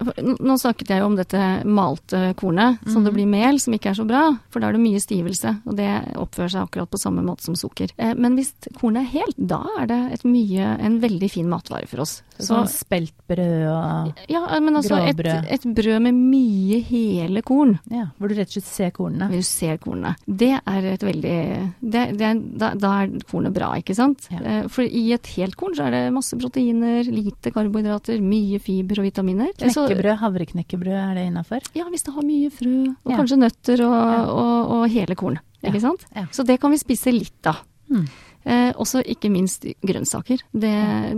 Nå 0.41 0.55
snakket 0.57 0.89
jeg 0.89 1.03
jo 1.03 1.07
om 1.11 1.17
dette 1.19 1.41
malte 1.69 2.33
kornet, 2.41 2.79
som 2.87 3.03
mm. 3.03 3.05
det 3.05 3.13
blir 3.13 3.27
mel, 3.29 3.59
som 3.61 3.75
ikke 3.77 3.91
er 3.93 3.99
så 3.99 4.07
bra, 4.09 4.23
for 4.51 4.61
da 4.65 4.69
er 4.71 4.79
det 4.79 4.81
mye 4.81 5.01
stivelse, 5.03 5.53
og 5.69 5.77
det 5.77 5.91
oppfører 6.17 6.55
seg 6.55 6.63
akkurat 6.65 6.91
på 6.91 7.01
samme 7.03 7.23
måte 7.27 7.45
som 7.45 7.55
sukker. 7.59 7.93
Eh, 7.99 8.15
Men 8.17 8.39
hvis 8.39 8.55
kornet 8.81 9.05
er 9.05 9.13
helt, 9.21 9.37
da 9.37 9.61
er 9.83 9.87
det 9.91 10.01
et 10.17 10.25
mye, 10.25 10.71
en 10.81 10.97
veldig 11.03 11.31
fin 11.31 11.49
matvare 11.51 11.87
for 11.91 12.01
oss. 12.07 12.23
Sånn 12.43 12.67
speltbrød 12.67 13.67
og 13.71 14.23
ja, 14.29 14.41
men 14.61 14.75
altså 14.75 14.97
et, 15.07 15.21
et 15.55 15.65
brød 15.77 16.01
med 16.03 16.17
mye 16.19 16.81
hele 16.83 17.43
korn, 17.47 17.77
Ja, 17.93 18.09
hvor 18.19 18.29
du 18.29 18.35
rett 18.35 18.49
og 18.51 18.57
slett 18.57 18.67
ser 18.67 18.91
kornene. 18.97 19.29
hvor 19.31 19.39
du 19.39 19.47
ser 19.47 19.79
kornene. 19.79 20.15
det 20.27 20.51
er 20.67 20.89
et 20.95 21.05
veldig 21.07 21.37
det, 21.81 22.03
det 22.19 22.33
da, 22.59 22.73
da 22.75 22.91
er 23.05 23.15
kornet 23.31 23.55
bra, 23.55 23.69
ikke 23.79 23.95
sant? 23.95 24.27
Ja. 24.33 24.41
Eh, 24.43 24.67
For 24.69 24.83
i 24.83 25.05
et 25.15 25.27
helt 25.37 25.55
korn 25.61 25.77
så 25.79 25.87
er 25.87 25.95
det 25.95 26.03
masse 26.17 26.35
proteiner, 26.41 27.05
lite 27.07 27.53
karbohydrater, 27.55 28.19
mye 28.21 28.59
fiber 28.59 28.99
og 28.99 29.07
vitaminer. 29.07 29.53
Knekkebrød, 29.61 30.19
havreknekkebrød, 30.25 30.99
er 30.99 31.15
det 31.21 31.27
innafor? 31.31 31.61
Ja, 31.79 31.87
hvis 31.93 32.03
det 32.07 32.15
har 32.19 32.23
mye 32.27 32.51
frø, 32.51 32.75
og 33.05 33.11
Ja. 33.15 33.17
kanskje 33.23 33.39
nøtter 33.39 33.85
og, 33.87 34.29
og, 34.35 34.71
og 34.81 34.89
hele 34.91 35.15
korn. 35.15 35.39
Ikke 35.65 35.81
sant? 35.81 36.03
Så 36.35 36.45
det 36.45 36.59
kan 36.61 36.71
vi 36.75 36.77
spise 36.83 37.13
litt 37.15 37.47
av. 37.47 37.63
Mm. 37.89 38.07
Eh, 38.47 38.73
også 38.77 39.01
ikke 39.09 39.31
minst 39.33 39.63
grønnsaker. 39.81 40.43
Det, 40.53 40.73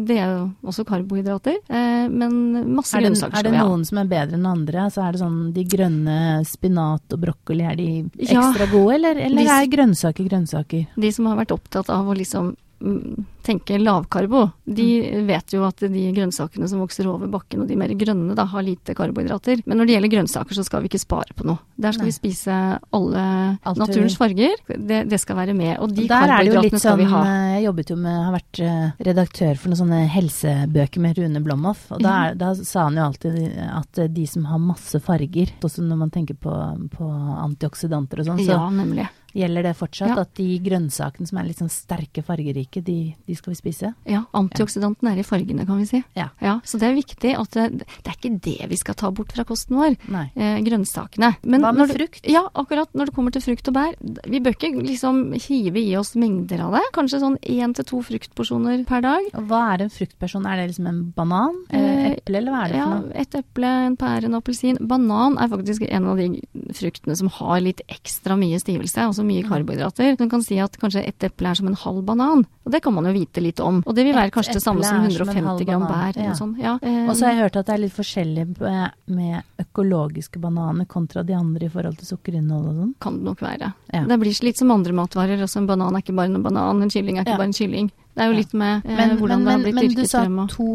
det 0.07 0.17
er 0.23 0.29
jo 0.31 0.43
også 0.71 0.85
karbohydrater, 0.87 1.57
eh, 1.69 2.07
men 2.09 2.37
masse 2.75 2.95
Er 2.95 3.01
det, 3.03 3.09
grønnsaker 3.11 3.33
er 3.35 3.39
skal 3.41 3.49
det 3.49 3.53
vi 3.53 3.59
ha. 3.59 3.65
noen 3.67 3.85
som 3.89 3.99
er 3.99 4.05
bedre 4.13 4.39
enn 4.39 4.47
andre? 4.47 4.85
Altså 4.87 5.03
er 5.09 5.13
det 5.17 5.21
sånn 5.25 5.41
de 5.57 5.65
grønne 5.65 6.19
spinat 6.47 7.17
og 7.17 7.21
brokkoli, 7.25 7.65
er 7.67 7.75
de 7.77 7.89
Ja. 8.23 8.45
ekstra 8.53 8.71
gode, 8.71 8.95
eller, 8.95 9.17
eller 9.19 9.43
De- 9.43 9.49
er 9.51 9.67
grønnsaker 9.67 10.29
grønnsaker? 10.31 10.87
De 10.97 11.11
som 11.11 11.27
har 11.27 11.37
vært 11.37 11.51
opptatt 11.59 11.91
av 11.91 12.07
å 12.07 12.15
liksom 12.17 12.55
mm, 12.81 13.25
tenke 13.47 13.79
lavkarbo, 13.79 14.53
de 14.67 14.87
Mm. 15.07 15.27
vet 15.29 15.53
jo 15.55 15.63
at 15.65 15.77
de 15.79 16.13
grønnsakene 16.13 16.67
som 16.69 16.81
vokser 16.83 17.07
over 17.07 17.29
bakken 17.31 17.61
og 17.63 17.69
de 17.69 17.77
mer 17.79 17.89
grønne 17.95 18.35
da, 18.35 18.45
har 18.45 18.63
lite 18.67 18.95
karbohydrater. 18.95 19.63
Men 19.67 19.79
når 19.79 19.87
det 19.87 19.95
gjelder 19.95 20.13
grønnsaker 20.17 20.55
så 20.59 20.65
skal 20.67 20.83
vi 20.83 20.89
ikke 20.91 20.99
spare 21.01 21.31
på 21.37 21.45
noe. 21.47 21.59
Der 21.79 21.93
skal 21.93 22.07
Nei. 22.07 22.11
vi 22.11 22.17
spise 22.19 22.57
alle 22.93 23.59
Alt 23.65 23.79
naturens 23.79 24.17
farger. 24.19 24.57
Det, 24.67 25.09
det 25.09 25.21
skal 25.21 25.37
være 25.37 25.55
med. 25.55 25.79
Og 25.79 25.95
de 25.95 26.03
Og 26.03 26.09
der 26.09 26.27
er 26.27 26.43
det 26.43 26.53
jo 26.55 26.61
litt 26.61 26.73
karbohydratene 26.73 26.81
skal 26.81 26.91
sånn 26.91 26.99
vi 26.99 27.11
ha. 27.13 27.23
eh, 27.23 27.55
Jeg 27.61 27.65
jobbet 27.69 27.91
jo 27.91 27.97
med, 27.97 28.17
har 28.27 28.33
vært 28.35 28.61
eh, 28.67 29.05
redaktør 29.11 29.55
for 29.63 29.69
noen 29.71 29.81
sånne 29.85 30.01
helsebøker 30.17 31.01
med 31.07 31.19
Rune 31.19 31.43
Blomhoff. 31.45 31.87
Og 31.93 32.03
da, 32.03 32.17
er, 32.31 32.35
da 32.35 32.55
sa 32.55 32.85
han 32.89 32.97
jo 32.99 33.07
alltid 33.07 33.39
at 33.63 33.99
eh, 34.03 34.09
de 34.09 34.27
som 34.27 34.45
har 34.51 34.59
masse 34.59 34.99
farger, 35.01 35.55
også 35.63 35.87
når 35.87 35.97
man 36.03 36.11
tenker 36.11 36.35
på, 36.35 36.51
på 36.97 37.07
antioksidanter 37.47 38.21
og 38.21 38.27
sånn, 38.33 38.43
så 38.45 38.57
Ja, 38.57 38.67
nemlig. 38.71 39.07
Gjelder 39.37 39.67
det 39.69 39.75
fortsatt 39.77 40.09
Ja. 40.15 40.21
at 40.25 40.35
de 40.39 40.59
grønnsakene 40.65 41.29
som 41.29 41.39
er 41.39 41.45
litt 41.51 41.61
sånn 41.61 41.71
sterke 41.73 42.23
fargerike, 42.25 42.83
de, 42.85 43.15
de 43.27 43.35
skal 43.37 43.53
vi 43.53 43.59
spise. 43.61 43.93
Ja, 44.09 44.25
antioksidanten 44.33 45.09
er 45.11 45.21
i 45.21 45.27
fargene, 45.27 45.67
kan 45.69 45.79
vi 45.79 45.87
si. 45.91 46.03
Ja. 46.17 46.31
ja 46.41 46.57
så 46.65 46.81
det 46.81 46.89
er 46.91 46.97
viktig 46.97 47.35
at 47.39 47.51
det, 47.57 47.67
det 47.85 48.11
er 48.13 48.17
ikke 48.17 48.41
det 48.41 48.69
vi 48.71 48.77
skal 48.81 48.95
ta 48.99 49.11
bort 49.11 49.33
fra 49.37 49.45
kosten 49.45 49.77
vår. 49.77 49.97
Eh, 50.37 50.61
grønnsakene. 50.67 51.35
Men 51.45 51.61
Hva 51.63 51.73
med 51.77 51.89
det- 51.89 51.99
frukt? 52.01 52.27
Ja, 52.27 52.47
akkurat 52.55 52.89
når 52.97 53.07
det 53.11 53.15
kommer 53.15 53.33
til 53.33 53.43
frukt 53.45 53.69
og 53.69 53.75
bær. 53.75 53.95
Vi 54.27 54.41
bør 54.41 54.57
ikke 54.57 54.73
liksom 54.83 55.35
hive 55.35 55.79
i 55.83 55.97
oss 55.97 56.15
mengder 56.17 56.61
av 56.65 56.73
det. 56.79 56.85
Kanskje 56.97 57.21
sånn 57.21 57.39
én 57.43 57.75
til 57.75 57.85
to 57.85 58.01
fruktporsjoner 58.03 58.87
per 58.87 59.03
dag. 59.03 59.21
Og 59.35 59.49
hva 59.51 59.75
er 59.75 59.83
en 59.87 59.91
fruktperson? 59.91 60.47
Er 60.47 60.57
det 60.57 60.71
liksom 60.73 60.87
en 60.89 61.03
banan? 61.17 61.55
Eh, 61.71 62.15
eple, 62.17 62.37
eller 62.41 62.53
hva 62.53 62.65
er 62.65 62.69
det 62.73 62.79
ja, 62.81 62.85
for 62.87 63.07
noe? 63.07 63.13
et 63.15 63.35
eple, 63.35 63.73
en 63.87 63.97
pære, 63.97 64.25
en 64.25 64.39
appelsin. 64.41 64.79
Banan 64.87 65.39
er 65.39 65.49
faktisk 65.49 65.87
en 65.91 66.07
av 66.07 66.17
de 66.17 66.41
fruktene 66.73 67.17
som 67.17 67.29
har 67.29 67.61
litt 67.61 67.81
ekstra 67.89 68.37
mye 68.39 68.59
stivelse, 68.63 69.03
altså 69.03 69.25
mye 69.27 69.43
karbohydrater. 69.47 70.15
Så 70.17 70.21
Man 70.25 70.31
kan 70.33 70.43
si 70.47 70.59
at 70.63 70.77
kanskje 70.81 71.03
et 71.07 71.27
eple 71.29 71.51
er 71.51 71.59
som 71.59 71.67
en 71.71 71.75
halv 71.77 72.05
banan, 72.07 72.45
og 72.67 72.73
det 72.73 72.81
kan 72.83 72.95
man 72.95 73.05
jo 73.07 73.13
vite 73.15 73.43
litt 73.43 73.61
om. 73.61 73.83
Og 73.87 73.95
det 73.95 74.05
vil 74.07 74.15
være 74.17 74.31
Et 74.31 74.35
kanskje 74.35 74.55
det 74.57 74.63
samme 74.65 74.83
som 74.87 75.03
150 75.03 75.19
som 75.19 75.29
150 75.29 75.47
halv 75.47 75.67
gram 75.67 75.85
bær 75.91 76.17
ja. 76.23 76.33
noe. 76.41 76.57
Ja. 76.63 76.79
eh, 76.83 77.09
Og 77.09 77.17
så 77.17 77.27
har 77.27 77.33
jeg 77.35 77.43
hørt 77.45 77.57
at 77.61 77.67
det 77.67 77.75
er 77.77 77.83
litt 77.85 77.97
forskjellig 77.97 78.47
med, 78.61 78.97
med 79.07 79.43
økologiske 79.67 80.41
bananer 80.43 80.87
kontra 80.87 81.23
de 81.27 81.35
andre 81.37 81.67
i 81.67 81.73
forhold 81.73 81.99
til 82.01 82.07
sukkerinnhold 82.15 82.67
og 82.71 82.81
sånn. 82.81 82.95
kan 83.01 83.19
det 83.21 83.25
nok 83.29 83.43
være. 83.45 83.73
Ja. 83.93 84.05
Det 84.07 84.19
blir 84.23 84.43
litt 84.47 84.59
som 84.59 84.71
andre 84.71 84.93
matvarer. 84.97 85.41
Altså 85.41 85.61
en 85.63 85.67
banan 85.71 85.95
er 85.95 86.03
ikke 86.05 86.17
bare 86.17 86.33
en 86.33 86.43
banan, 86.43 86.83
en 86.83 86.91
kylling 86.91 87.19
er 87.19 87.27
ikke 87.27 87.39
bare 87.39 87.51
en 87.53 87.57
kylling. 87.61 87.91
Det 88.17 88.25
er 88.25 88.31
jo 88.31 88.37
litt 88.39 88.55
med 88.57 88.87
eh, 88.87 88.97
Men, 88.97 89.19
hvordan 89.21 89.43
men, 89.43 89.47
det 89.47 89.53
har 89.53 89.61
blitt 89.61 89.77
dyrket 89.77 89.97
men 89.97 90.05
du 90.05 90.09
sa 90.09 90.23
frem. 90.25 90.39
Og, 90.39 90.49
to 90.49 90.67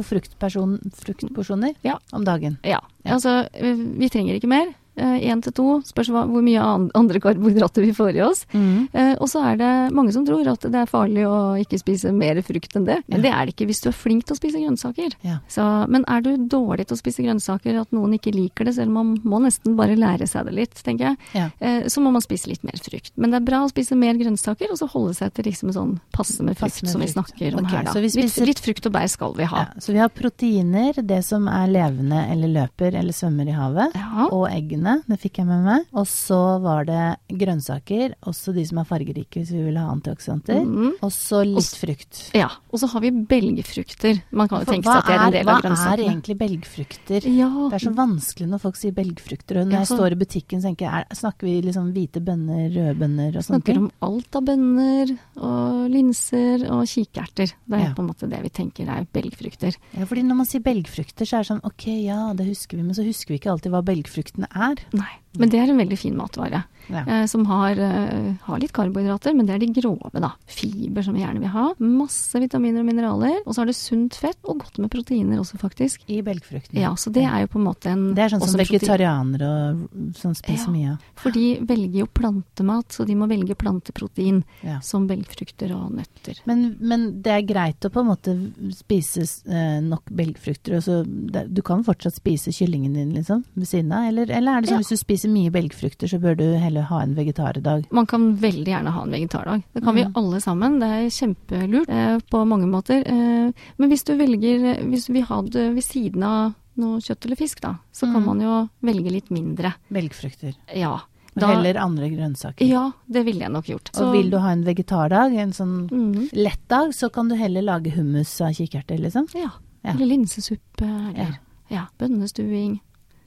fruktporsjoner 1.01 1.73
Ja. 1.83 1.97
om 2.11 2.23
dagen. 2.25 2.57
ja. 2.63 2.79
Ja. 3.03 3.15
Altså, 3.15 3.47
eh, 3.53 3.75
vi 3.97 4.09
trenger 4.09 4.35
ikke 4.37 4.47
mer. 4.47 4.67
Én 5.01 5.41
til 5.43 5.53
to, 5.57 5.65
spørs 5.87 6.09
hvor 6.11 6.41
mye 6.45 6.61
andre 6.97 7.19
karbohydrater 7.23 7.81
vi 7.85 7.93
får 7.97 8.15
i 8.19 8.21
oss. 8.25 8.45
Mm. 8.53 8.87
Eh, 8.93 9.13
og 9.19 9.27
så 9.31 9.41
er 9.51 9.57
det 9.61 9.71
mange 9.95 10.13
som 10.13 10.25
tror 10.27 10.47
at 10.51 10.61
det 10.61 10.75
er 10.83 10.89
farlig 10.89 11.25
å 11.27 11.55
ikke 11.61 11.79
spise 11.81 12.11
mer 12.13 12.39
frukt 12.45 12.75
enn 12.77 12.85
det. 12.87 12.99
Men 13.07 13.21
det 13.25 13.31
er 13.33 13.45
det 13.45 13.55
ikke 13.55 13.67
hvis 13.71 13.81
du 13.83 13.89
er 13.89 13.97
flink 13.97 14.25
til 14.27 14.35
å 14.35 14.39
spise 14.39 14.61
grønnsaker. 14.61 15.15
Ja. 15.27 15.39
Så, 15.51 15.65
men 15.91 16.05
er 16.07 16.21
du 16.25 16.31
dårlig 16.51 16.87
til 16.87 16.97
å 16.97 17.01
spise 17.01 17.23
grønnsaker, 17.25 17.79
at 17.81 17.91
noen 17.95 18.13
ikke 18.17 18.33
liker 18.35 18.65
det, 18.69 18.75
selv 18.77 18.93
om 18.93 18.99
man 19.01 19.13
må 19.23 19.41
nesten 19.45 19.75
bare 19.79 19.95
lære 19.99 20.27
seg 20.29 20.45
det 20.49 20.53
litt, 20.57 20.81
tenker 20.85 21.11
jeg, 21.11 21.17
Ja. 21.37 21.49
eh, 21.59 21.87
så 21.91 22.01
må 22.03 22.11
man 22.13 22.21
spise 22.23 22.47
litt 22.51 22.63
mer 22.67 22.77
frukt. 22.81 23.11
Men 23.17 23.31
det 23.31 23.41
er 23.41 23.47
bra 23.49 23.63
å 23.65 23.71
spise 23.71 23.95
mer 23.97 24.13
grønnsaker, 24.19 24.71
og 24.71 24.77
så 24.79 24.87
holde 24.91 25.13
seg 25.17 25.33
til 25.33 25.45
liksom 25.49 25.73
sånn 25.75 25.95
passe 26.13 26.43
med 26.43 26.57
frukt, 26.59 26.85
som 26.87 27.01
vi 27.01 27.07
snakker 27.11 27.55
om 27.57 27.65
okay, 27.65 27.77
her, 27.77 27.83
da. 27.89 27.93
så 27.95 28.01
vi 28.03 28.09
spiser- 28.13 28.45
litt, 28.45 28.55
litt 28.55 28.63
frukt 28.65 28.85
og 28.89 28.93
bær 28.93 29.07
skal 29.09 29.33
vi 29.37 29.43
ha. 29.49 29.65
Ja, 29.65 29.79
så 29.81 29.93
vi 29.95 29.99
har 30.01 30.09
proteiner, 30.09 30.93
det 31.01 31.21
som 31.25 31.47
er 31.51 31.67
levende 31.71 32.21
eller 32.31 32.47
løper 32.51 32.95
eller 32.97 33.13
svømmer 33.15 33.47
i 33.49 33.55
havet. 33.55 33.95
Og 34.31 34.47
eggene, 34.51 34.90
det 35.07 35.17
fikk 35.21 35.39
jeg 35.41 35.47
med 35.47 35.63
meg. 35.65 35.85
Og 35.93 36.05
så 36.09 36.39
var 36.63 36.85
det 36.85 37.01
grønnsaker, 37.41 38.15
også 38.29 38.53
de 38.55 38.63
som 38.69 38.79
er 38.81 38.87
fargerike 38.89 39.39
hvis 39.41 39.51
vi 39.55 39.63
vil 39.67 39.77
ha 39.81 39.87
antioksidanter. 39.93 40.61
Mhm. 40.65 40.91
Og 41.01 41.11
så 41.15 41.41
litt 41.45 41.75
frukt. 41.81 42.21
Ja, 42.37 42.49
og 42.71 42.79
så 42.81 42.89
har 42.93 43.01
vi 43.01 43.11
belgfrukter. 43.11 44.21
Man 44.31 44.47
kan 44.51 44.61
jo 44.65 44.71
tenke 44.71 44.85
seg 44.89 45.01
at 45.01 45.07
det 45.09 45.15
er 45.15 45.25
en 45.25 45.35
del 45.37 45.45
hva 45.45 45.55
av 45.57 45.61
grønnsakene. 45.65 45.93
er 45.93 46.03
egentlig 46.11 46.37
belgfrukter? 46.41 47.27
Ja, 47.37 47.49
Det 47.71 47.77
er 47.81 47.85
så 47.89 47.95
vanskelig 47.95 48.47
når 48.51 48.59
folk 48.61 48.75
sier 48.75 48.91
belgfrukter. 48.93 49.61
Og 49.61 49.67
når 49.67 49.71
Ja, 49.71 49.79
jeg 49.85 49.87
står 49.91 50.11
i 50.11 50.19
butikken, 50.21 50.61
tenker 50.61 50.85
jeg, 50.87 51.05
er, 51.09 51.15
snakker 51.15 51.47
vi 51.47 51.61
liksom 51.61 51.91
hvite 51.93 52.21
bønner, 52.23 52.69
røde 52.75 52.95
bønner 52.99 53.35
og 53.37 53.43
sånne 53.43 53.61
snakker 53.61 53.73
ting? 53.73 53.83
om 53.83 53.91
alt 54.01 54.35
av 54.35 54.43
bønner 54.45 55.17
og 55.37 55.89
linser 55.91 56.65
og 56.71 56.85
kikerter. 56.87 57.53
Det 57.67 57.73
er 57.77 57.81
Ja. 57.87 57.93
på 57.93 57.99
en 58.03 58.07
måte 58.09 58.29
det 58.29 58.41
vi 58.41 58.49
tenker 58.49 58.87
er 58.89 59.05
belgfrukter. 59.13 59.75
Ja, 59.97 60.05
fordi 60.05 60.23
når 60.23 60.35
man 60.35 60.45
sier 60.45 60.61
belgfrukter, 60.61 61.25
så 61.25 61.37
er 61.39 61.43
det 61.43 61.47
sånn 61.51 61.63
ok, 61.65 61.85
ja, 62.05 62.33
det 62.33 62.45
husker 62.47 62.77
vi, 62.77 62.83
men 62.83 62.93
så 62.95 63.03
husker 63.05 63.27
vi 63.33 63.39
ikke 63.39 63.51
alltid 63.51 63.71
hva 63.71 63.81
belgfruktene 63.83 64.47
er. 64.53 64.70
Nei, 64.95 65.13
men 65.39 65.51
det 65.51 65.59
er 65.61 65.71
en 65.71 65.81
veldig 65.81 65.97
fin 65.99 66.17
matvare. 66.17 66.63
Ja. 66.89 67.03
Eh, 67.05 67.25
som 67.25 67.45
har, 67.45 67.71
eh, 67.77 68.33
har 68.43 68.59
litt 68.59 68.71
karbohydrater, 68.73 69.35
men 69.35 69.45
det 69.45 69.55
er 69.55 69.59
de 69.59 69.81
grove, 69.81 70.11
da. 70.13 70.31
Fiber 70.47 71.03
som 71.03 71.13
vi 71.13 71.21
gjerne 71.21 71.39
vil 71.39 71.49
ha. 71.53 71.73
Masse 71.79 72.39
vitaminer 72.39 72.79
og 72.81 72.85
mineraler. 72.87 73.39
Og 73.45 73.53
så 73.53 73.59
har 73.61 73.65
det 73.65 73.75
sunt 73.75 74.13
fett, 74.15 74.37
og 74.45 74.59
godt 74.59 74.79
med 74.79 74.89
proteiner 74.91 75.37
også, 75.39 75.57
faktisk. 75.59 76.01
I 76.07 76.21
belgfruktene. 76.21 76.79
Ja, 76.81 76.93
så 76.95 77.11
det 77.11 77.23
er 77.25 77.41
jo 77.41 77.47
på 77.47 77.59
en 77.59 77.65
måte 77.67 77.85
en 77.91 78.13
Det 78.15 78.23
er 78.23 78.29
sånn 78.37 78.41
som 78.47 78.59
vegetarianere 78.59 79.49
og 79.73 79.89
sånn 80.15 80.35
spiser 80.35 80.67
Ja. 80.67 80.71
mye 80.71 80.91
av. 80.93 80.97
For 81.15 81.31
de 81.31 81.57
velger 81.59 81.99
jo 81.99 82.05
plantemat, 82.07 82.87
så 82.89 83.05
de 83.05 83.13
må 83.15 83.27
velge 83.27 83.55
planteprotein, 83.55 84.43
Ja. 84.63 84.79
som 84.79 85.07
belgfrukter 85.07 85.71
og 85.75 85.91
nøtter. 85.91 86.39
Men, 86.45 86.77
men 86.79 87.21
det 87.21 87.27
er 87.31 87.41
greit 87.41 87.79
å 87.81 87.89
på 87.91 87.99
en 87.99 88.07
måte 88.07 88.51
spise 88.73 89.21
eh, 89.49 89.79
nok 89.81 90.05
belgfrukter, 90.09 90.75
og 90.77 90.81
så 90.83 91.03
det, 91.05 91.53
du 91.53 91.61
kan 91.61 91.83
fortsatt 91.83 92.13
spise 92.15 92.51
kyllingen 92.51 92.93
din 92.93 93.13
liksom 93.13 93.43
ved 93.55 93.67
siden 93.67 93.91
av? 93.91 94.07
Eller, 94.07 94.29
eller 94.31 94.57
er 94.57 94.61
det 94.61 94.69
sånn 94.69 94.79
Ja. 94.79 94.83
hvis 94.83 94.89
du 94.89 94.97
spiser 94.97 95.29
mye 95.29 95.51
belgfrukter, 95.51 96.07
så 96.07 96.19
bør 96.19 96.37
du 96.37 96.57
heller 96.57 96.70
ha 96.79 97.01
en 97.01 97.13
vegetardag? 97.15 97.85
Man 97.91 98.05
kan 98.07 98.35
veldig 98.37 98.67
gjerne 98.71 98.89
ha 98.95 99.03
en 99.03 99.11
vegetardag. 99.11 99.63
Det 99.73 99.83
kan 99.83 99.95
vi 99.95 100.03
Mm. 100.05 100.13
alle 100.15 100.39
sammen. 100.41 100.79
Det 100.79 100.87
er 100.87 101.09
kjempelurt 101.09 101.89
eh, 101.89 102.17
på 102.31 102.47
mange 102.47 102.67
måter. 102.67 103.03
Eh, 103.05 103.51
men 103.77 103.89
hvis 103.89 104.03
du 104.05 104.15
velger 104.17 104.79
Hvis 104.89 105.07
du 105.07 105.13
vil 105.13 105.23
ha 105.23 105.41
det 105.41 105.73
ved 105.75 105.83
siden 105.83 106.23
av 106.23 106.53
noe 106.77 106.99
kjøtt 106.99 107.25
eller 107.25 107.35
fisk, 107.35 107.59
da, 107.61 107.75
så 107.91 108.05
kan 108.11 108.21
Mm. 108.23 108.25
man 108.25 108.39
jo 108.41 108.69
velge 108.81 109.11
litt 109.11 109.29
mindre. 109.29 109.73
Belgfrukter. 109.91 110.55
Ja. 110.73 111.01
Da, 111.35 111.47
heller 111.47 111.75
andre 111.79 112.09
grønnsaker. 112.09 112.67
ja, 112.67 112.91
det 113.07 113.23
ville 113.25 113.39
jeg 113.39 113.51
nok 113.51 113.65
gjort. 113.65 113.89
Og 114.01 114.11
vil 114.13 114.29
du 114.29 114.37
ha 114.37 114.49
en 114.51 114.63
vegetardag, 114.63 115.33
en 115.37 115.51
sånn 115.53 115.87
mm. 115.89 116.29
lett 116.33 116.67
dag, 116.67 116.89
så 116.93 117.09
kan 117.11 117.29
du 117.29 117.35
heller 117.35 117.61
lage 117.61 117.91
hummus 117.91 118.41
av 118.41 118.51
kikerter, 118.53 118.97
liksom. 118.99 119.27
Ja. 119.33 119.49
Ja. 119.83 119.91
Eller 119.93 120.05
linsesuppe, 120.05 120.83
eller 121.15 121.39
ja. 121.69 121.85
bønnestuing. 121.97 122.79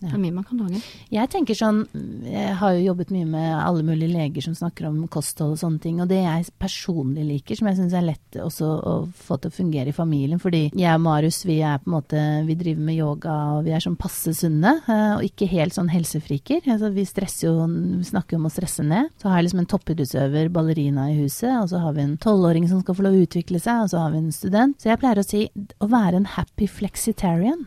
Ja. 0.04 0.12
Det 0.12 0.18
er 0.18 0.22
mye 0.22 0.36
man 0.36 0.44
kan 0.46 0.60
lage. 0.60 0.80
Jeg 1.14 1.30
tenker 1.32 1.56
sånn, 1.56 1.84
jeg 2.28 2.56
har 2.60 2.74
jo 2.76 2.84
jobbet 2.90 3.12
mye 3.14 3.28
med 3.28 3.50
alle 3.56 3.84
mulige 3.86 4.12
leger 4.12 4.44
som 4.44 4.56
snakker 4.58 4.88
om 4.90 4.98
kosthold 5.12 5.56
og 5.56 5.60
sånne 5.62 5.80
ting, 5.80 6.00
og 6.02 6.10
det 6.10 6.20
jeg 6.20 6.50
personlig 6.60 7.24
liker, 7.28 7.58
som 7.58 7.70
jeg 7.70 7.78
syns 7.80 7.96
er 7.96 8.06
lett 8.06 8.38
også 8.40 8.68
å 8.84 8.94
få 9.26 9.38
til 9.40 9.52
å 9.52 9.56
fungere 9.56 9.92
i 9.92 9.96
familien, 9.96 10.40
fordi 10.42 10.66
jeg 10.68 10.98
og 10.98 11.04
Marius, 11.06 11.40
vi 11.48 11.58
er 11.64 11.80
på 11.80 11.88
en 11.88 11.96
måte, 11.96 12.22
vi 12.48 12.58
driver 12.60 12.88
med 12.90 12.98
yoga, 12.98 13.36
og 13.56 13.68
vi 13.68 13.74
er 13.74 13.84
sånn 13.84 13.98
passe 14.00 14.34
sunne, 14.36 14.76
eh, 14.84 15.10
og 15.16 15.26
ikke 15.26 15.48
helt 15.54 15.76
sånn 15.76 15.92
helsefriker. 15.92 16.64
Altså, 16.68 16.92
vi 16.94 17.06
stresser 17.08 17.48
jo, 17.48 17.56
vi 17.64 18.04
snakker 18.06 18.38
om 18.38 18.48
å 18.48 18.52
stresse 18.52 18.84
ned. 18.86 19.12
Så 19.20 19.30
har 19.30 19.40
jeg 19.40 19.48
liksom 19.48 19.64
en 19.64 19.70
toppidrettsøver, 19.72 20.52
ballerina 20.54 21.08
i 21.12 21.18
huset, 21.22 21.52
og 21.60 21.70
så 21.72 21.82
har 21.82 21.96
vi 21.96 22.04
en 22.04 22.18
tolvåring 22.20 22.68
som 22.70 22.82
skal 22.84 22.98
få 22.98 23.06
lov 23.06 23.16
å 23.16 23.24
utvikle 23.24 23.62
seg, 23.62 23.84
og 23.84 23.92
så 23.94 24.04
har 24.04 24.14
vi 24.14 24.22
en 24.22 24.34
student. 24.34 24.76
Så 24.80 24.92
jeg 24.92 25.00
pleier 25.02 25.20
å 25.20 25.26
si, 25.26 25.46
å 25.80 25.90
være 25.90 26.20
en 26.20 26.32
happy 26.36 26.68
flexitarian 26.70 27.64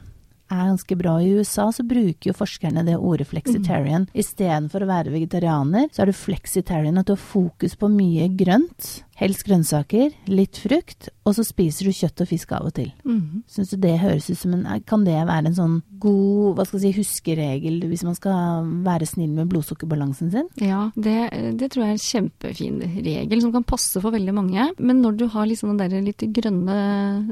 er 0.49 0.69
ganske 0.71 0.97
bra. 0.99 1.17
I 1.21 1.33
USA 1.37 1.67
så 1.75 1.85
bruker 1.87 2.31
jo 2.31 2.35
forskerne 2.37 2.85
det 2.87 2.97
ordet 2.97 3.27
flexitarian. 3.31 4.07
Mm. 4.07 4.15
Istedenfor 4.23 4.83
å 4.83 4.89
være 4.89 5.13
vegetarianer, 5.15 5.89
så 5.91 6.03
er 6.03 6.11
du 6.11 6.17
flexitarian, 6.17 6.99
at 6.99 7.09
du 7.09 7.15
har 7.15 7.21
fokus 7.21 7.77
på 7.79 7.91
mye 7.91 8.29
grønt. 8.39 8.91
Helst 9.17 9.47
grønnsaker, 9.47 10.11
litt 10.29 10.59
frukt, 10.61 11.07
og 11.25 11.33
så 11.33 11.41
spiser 11.45 11.87
du 11.89 11.95
kjøtt 11.95 12.21
og 12.21 12.27
fisk 12.29 12.51
av 12.53 12.67
og 12.69 12.73
til. 12.77 12.91
Mm. 13.01 13.41
Syns 13.49 13.71
du 13.73 13.77
det 13.81 13.95
høres 13.99 14.27
ut 14.29 14.37
som 14.37 14.53
en 14.53 14.65
Kan 14.85 15.05
det 15.07 15.15
være 15.25 15.49
en 15.49 15.55
sånn 15.57 15.77
god 15.97 16.53
hva 16.57 16.65
skal 16.67 16.79
jeg 16.83 16.93
si, 16.93 17.01
huskeregel 17.01 17.79
hvis 17.89 18.03
man 18.05 18.15
skal 18.17 18.67
være 18.85 19.07
snill 19.09 19.31
med 19.33 19.49
blodsukkerbalansen 19.49 20.29
sin? 20.35 20.51
Ja, 20.61 20.91
det, 20.93 21.15
det 21.57 21.71
tror 21.73 21.87
jeg 21.87 21.95
er 21.95 21.97
en 21.97 22.03
kjempefin 22.05 22.77
regel 23.07 23.41
som 23.41 23.55
kan 23.55 23.65
passe 23.67 24.01
for 24.03 24.13
veldig 24.13 24.35
mange. 24.37 24.67
Men 24.77 25.01
når 25.01 25.17
du 25.17 25.25
har 25.33 25.49
litt 25.49 25.65
den 25.65 25.81
der 25.81 25.97
litt 26.05 26.21
grønne 26.37 26.77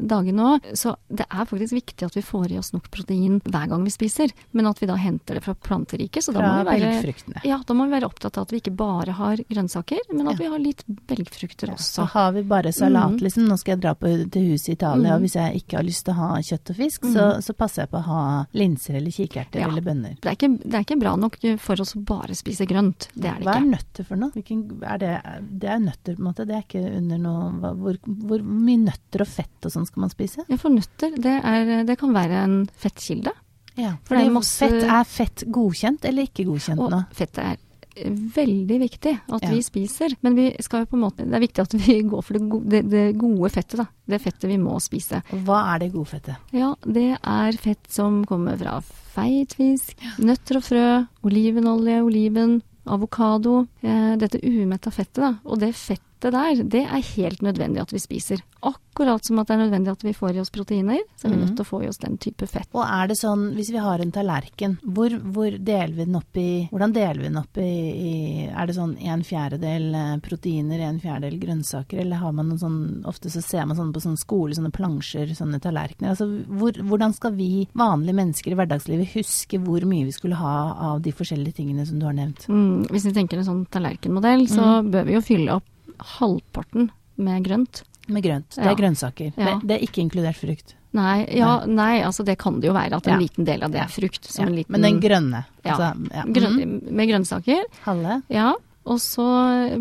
dager 0.10 0.36
nå, 0.36 0.50
så 0.74 0.96
det 1.08 1.28
er 1.30 1.46
faktisk 1.46 1.78
viktig 1.78 2.10
at 2.10 2.18
vi 2.18 2.26
får 2.26 2.56
i 2.56 2.60
oss 2.60 2.74
nok 2.74 2.90
protein 2.94 3.38
hver 3.46 3.70
gang 3.72 3.86
vi 3.86 3.94
spiser. 3.94 4.34
Men 4.58 4.72
at 4.72 4.82
vi 4.82 4.90
da 4.90 4.98
henter 5.00 5.38
det 5.38 5.46
fra 5.46 5.54
planteriket. 5.54 6.26
Så 6.26 6.34
da 6.34 6.42
Fra 6.42 6.50
må 6.50 6.66
vi 6.66 6.82
være 6.82 7.46
ja, 7.46 7.62
da 7.62 7.78
må 7.78 7.86
vi 7.86 7.94
være 7.94 8.10
opptatt 8.10 8.42
av 8.42 8.48
at 8.50 8.56
vi 8.56 8.64
ikke 8.64 8.74
bare 8.76 9.14
har 9.22 9.46
grønnsaker, 9.46 10.02
men 10.12 10.28
at 10.28 10.36
Ja. 10.36 10.42
vi 10.42 10.52
har 10.52 10.60
litt 10.66 10.84
belgfrukter 11.08 11.75
Så 11.78 12.04
også. 12.04 12.08
har 12.14 12.32
vi 12.32 12.42
bare 12.44 12.72
salat, 12.72 13.12
Mhm. 13.12 13.20
liksom. 13.22 13.48
Nå 13.48 13.58
skal 13.60 13.72
jeg 13.76 13.82
dra 13.82 13.94
på, 13.96 14.32
til 14.32 14.50
huset 14.52 14.70
i 14.70 14.72
Italia, 14.74 15.14
og 15.16 15.22
Mhm. 15.22 15.24
hvis 15.26 15.36
jeg 15.36 15.62
ikke 15.64 15.78
har 15.78 15.84
lyst 15.84 16.04
til 16.06 16.14
å 16.14 16.18
ha 16.18 16.36
kjøtt 16.42 16.70
og 16.70 16.76
fisk, 16.76 17.02
så, 17.02 17.24
Mhm. 17.36 17.42
så 17.44 17.54
passer 17.58 17.82
jeg 17.84 17.92
på 17.92 17.98
å 17.98 18.04
ha 18.04 18.46
linser 18.54 18.96
eller 18.96 19.12
kikerter 19.12 19.60
Ja. 19.60 19.68
eller 19.68 19.82
bønner. 19.82 20.16
Det 20.22 20.26
er, 20.26 20.36
ikke, 20.36 20.58
det 20.64 20.74
er 20.74 20.84
ikke 20.84 21.00
bra 21.00 21.16
nok 21.16 21.38
for 21.60 21.82
oss 21.82 21.94
å 21.96 22.04
bare 22.06 22.34
spise 22.36 22.66
grønt. 22.68 23.08
Det 23.16 23.26
er 23.26 23.34
det 23.40 23.42
ikke. 23.42 23.46
Hva 23.46 23.56
er 23.56 23.78
nøtter 23.78 24.06
for 24.06 24.16
noe? 24.16 24.32
Hvilken, 24.32 24.84
er 24.84 24.98
det, 24.98 25.22
det 25.60 25.70
er 25.70 25.80
nøtter, 25.80 26.16
på 26.16 26.20
en 26.20 26.26
måte. 26.34 26.46
Det 26.48 26.56
er 26.56 26.64
ikke 26.64 26.98
under 26.98 27.18
noe 27.18 27.52
hvor, 27.76 27.98
hvor 28.06 28.40
mye 28.42 28.78
nøtter 28.86 29.22
og 29.22 29.28
fett 29.28 29.66
og 29.66 29.72
sånn 29.72 29.86
skal 29.88 30.02
man 30.02 30.10
spise? 30.10 30.46
Ja, 30.50 30.56
for 30.58 30.70
nøtter, 30.70 31.16
det, 31.16 31.44
er, 31.44 31.84
det 31.86 31.98
kan 31.98 32.14
være 32.14 32.44
en 32.44 32.66
fettkilde. 32.68 33.32
Ja, 33.78 33.96
For 34.06 34.16
det 34.16 34.28
er 34.28 34.32
masse- 34.32 34.70
Fett, 34.70 34.84
er 34.84 35.04
fett 35.04 35.44
godkjent 35.52 36.06
eller 36.06 36.24
ikke 36.24 36.46
godkjent 36.46 36.80
Og 36.80 36.92
nå? 36.92 37.06
Fett 37.12 37.38
er 37.38 37.58
veldig 37.96 38.80
viktig 38.82 39.14
at 39.32 39.42
Ja. 39.44 39.50
vi 39.50 39.62
spiser. 39.64 40.16
Men 40.22 40.36
vi 40.36 40.56
skal 40.60 40.82
jo 40.84 40.86
på 40.92 40.98
en 40.98 41.04
måte, 41.06 41.26
det 41.26 41.34
er 41.34 41.40
viktig 41.48 41.62
at 41.64 41.74
vi 41.88 42.02
går 42.04 42.22
for 42.24 42.34
det 42.34 42.50
gode, 42.50 42.70
det, 42.70 42.90
det 42.90 43.18
gode 43.18 43.50
fettet, 43.50 43.78
da. 43.78 43.86
Det 44.08 44.22
fettet 44.22 44.50
vi 44.50 44.58
må 44.58 44.76
spise. 44.82 45.22
Hva 45.46 45.76
er 45.76 45.80
det 45.80 45.92
gode 45.94 46.08
fettet? 46.12 46.36
Ja, 46.54 46.74
det 46.86 47.18
er 47.22 47.52
fett 47.58 47.88
som 47.90 48.24
kommer 48.26 48.58
fra 48.58 48.82
feit 49.16 49.54
fisk, 49.56 49.96
nøtter 50.20 50.58
og 50.58 50.64
frø, 50.64 50.88
olivenolje, 51.24 52.02
oliven, 52.04 52.62
avokado. 52.86 53.68
Eh, 53.82 54.16
dette 54.18 54.40
umetta 54.44 54.92
fettet, 54.92 55.22
da. 55.24 55.34
Og 55.46 55.60
det 55.60 55.74
fettet 55.76 56.04
der, 56.32 56.64
det 56.64 56.84
er 56.86 57.02
helt 57.16 57.42
nødvendig 57.42 57.82
at 57.82 57.92
vi 57.94 58.00
spiser. 58.00 58.42
Akkurat 58.66 59.24
som 59.26 59.38
at 59.40 59.48
det 59.48 59.56
er 59.58 59.64
nødvendig 59.70 59.92
at 59.92 60.04
vi 60.04 60.14
får 60.14 60.36
i 60.36 60.40
oss 60.40 60.50
proteiner, 60.50 61.00
så 61.20 61.26
er 61.28 61.30
vi 61.32 61.36
Mhm. 61.38 61.46
nødt 61.46 61.56
til 61.58 61.66
å 61.66 61.70
få 61.70 61.84
i 61.84 61.88
oss 61.88 61.98
den 61.98 62.18
type 62.18 62.48
fett. 62.48 62.68
Og 62.74 62.84
er 62.86 63.08
det 63.08 63.18
sånn, 63.18 63.54
hvis 63.54 63.70
vi 63.72 63.78
har 63.78 64.00
en 64.00 64.12
tallerken, 64.12 64.78
hvor, 64.84 65.10
hvor 65.34 65.52
deler 65.52 65.94
vi 65.94 66.06
den 66.06 66.16
opp 66.16 66.36
i 66.38 66.68
Hvordan 66.72 66.94
deler 66.94 67.18
vi 67.22 67.28
den 67.30 67.38
opp 67.38 67.58
i, 67.58 67.62
i 67.62 68.50
Er 68.56 68.66
det 68.66 68.76
sånn 68.76 68.98
en 69.02 69.22
fjerdedel 69.24 69.94
eh, 69.96 70.18
proteiner, 70.20 70.80
en 70.80 71.00
fjerdedel 71.00 71.40
grønnsaker, 71.40 72.00
eller 72.00 72.18
har 72.18 72.32
man 72.32 72.50
noen 72.50 72.60
sånn 72.60 73.04
Ofte 73.06 73.30
så 73.30 73.44
ser 73.44 73.66
man 73.66 73.76
sånn 73.78 73.92
på 73.94 74.02
sånn 74.02 74.18
skole, 74.18 74.56
sånne 74.56 74.72
plansjer, 74.72 75.28
sånne 75.36 75.60
tallerkener. 75.62 76.10
Altså 76.16 76.46
hvor, 76.48 76.72
hvordan 76.72 77.14
skal 77.14 77.32
vi 77.36 77.68
vanlige 77.76 78.16
mennesker 78.16 78.52
i 78.52 78.56
hverdagslivet 78.56 79.14
huske 79.14 79.60
hvor 79.64 79.82
mye 79.86 80.06
vi 80.06 80.12
skulle 80.12 80.36
ha 80.36 80.74
av 80.94 81.02
de 81.02 81.12
forskjellige 81.12 81.56
tingene 81.56 81.86
som 81.86 82.00
du 82.00 82.06
har 82.06 82.14
nevnt? 82.14 82.48
Mm, 82.48 82.88
hvis 82.90 83.06
vi 83.06 83.12
tenker 83.14 83.38
en 83.38 83.44
sånn 83.46 83.68
tallerkenmodell, 83.70 84.48
så 84.48 84.82
Mm. 84.82 84.92
bør 84.92 85.06
vi 85.06 85.14
jo 85.14 85.22
fylle 85.22 85.52
opp 85.56 85.64
halvparten 86.00 86.90
med 87.18 87.44
grønt. 87.46 87.84
Med 88.08 88.24
grønt. 88.24 88.50
Det 88.56 88.64
Ja. 88.66 88.72
er 88.72 88.76
grønnsaker. 88.76 89.34
Ja. 89.38 89.46
Det, 89.60 89.68
det 89.68 89.78
er 89.82 89.86
ikke 89.88 90.02
inkludert 90.04 90.36
frukt. 90.38 90.76
Nei, 90.94 91.26
ja, 91.36 91.66
nei, 91.66 92.02
altså 92.04 92.24
det 92.24 92.38
kan 92.40 92.60
det 92.62 92.68
jo 92.70 92.74
være 92.74 92.94
at 92.96 93.08
en 93.08 93.20
liten 93.20 93.44
del 93.44 93.64
av 93.64 93.72
det 93.72 93.82
er 93.82 93.88
frukt. 93.92 94.24
Som 94.32 94.46
Ja, 94.46 94.50
en 94.50 94.56
liten, 94.56 94.72
Men 94.72 94.82
den 94.82 95.02
grønne. 95.02 95.46
Ja. 95.66 95.72
Altså, 95.76 96.12
ja. 96.14 96.24
grønn, 96.24 96.56
Mhm. 96.56 96.92
Med 96.96 97.10
grønnsaker, 97.10 97.64
Halve. 97.84 98.22
ja. 98.30 98.54
Og 98.88 99.00
så 99.00 99.26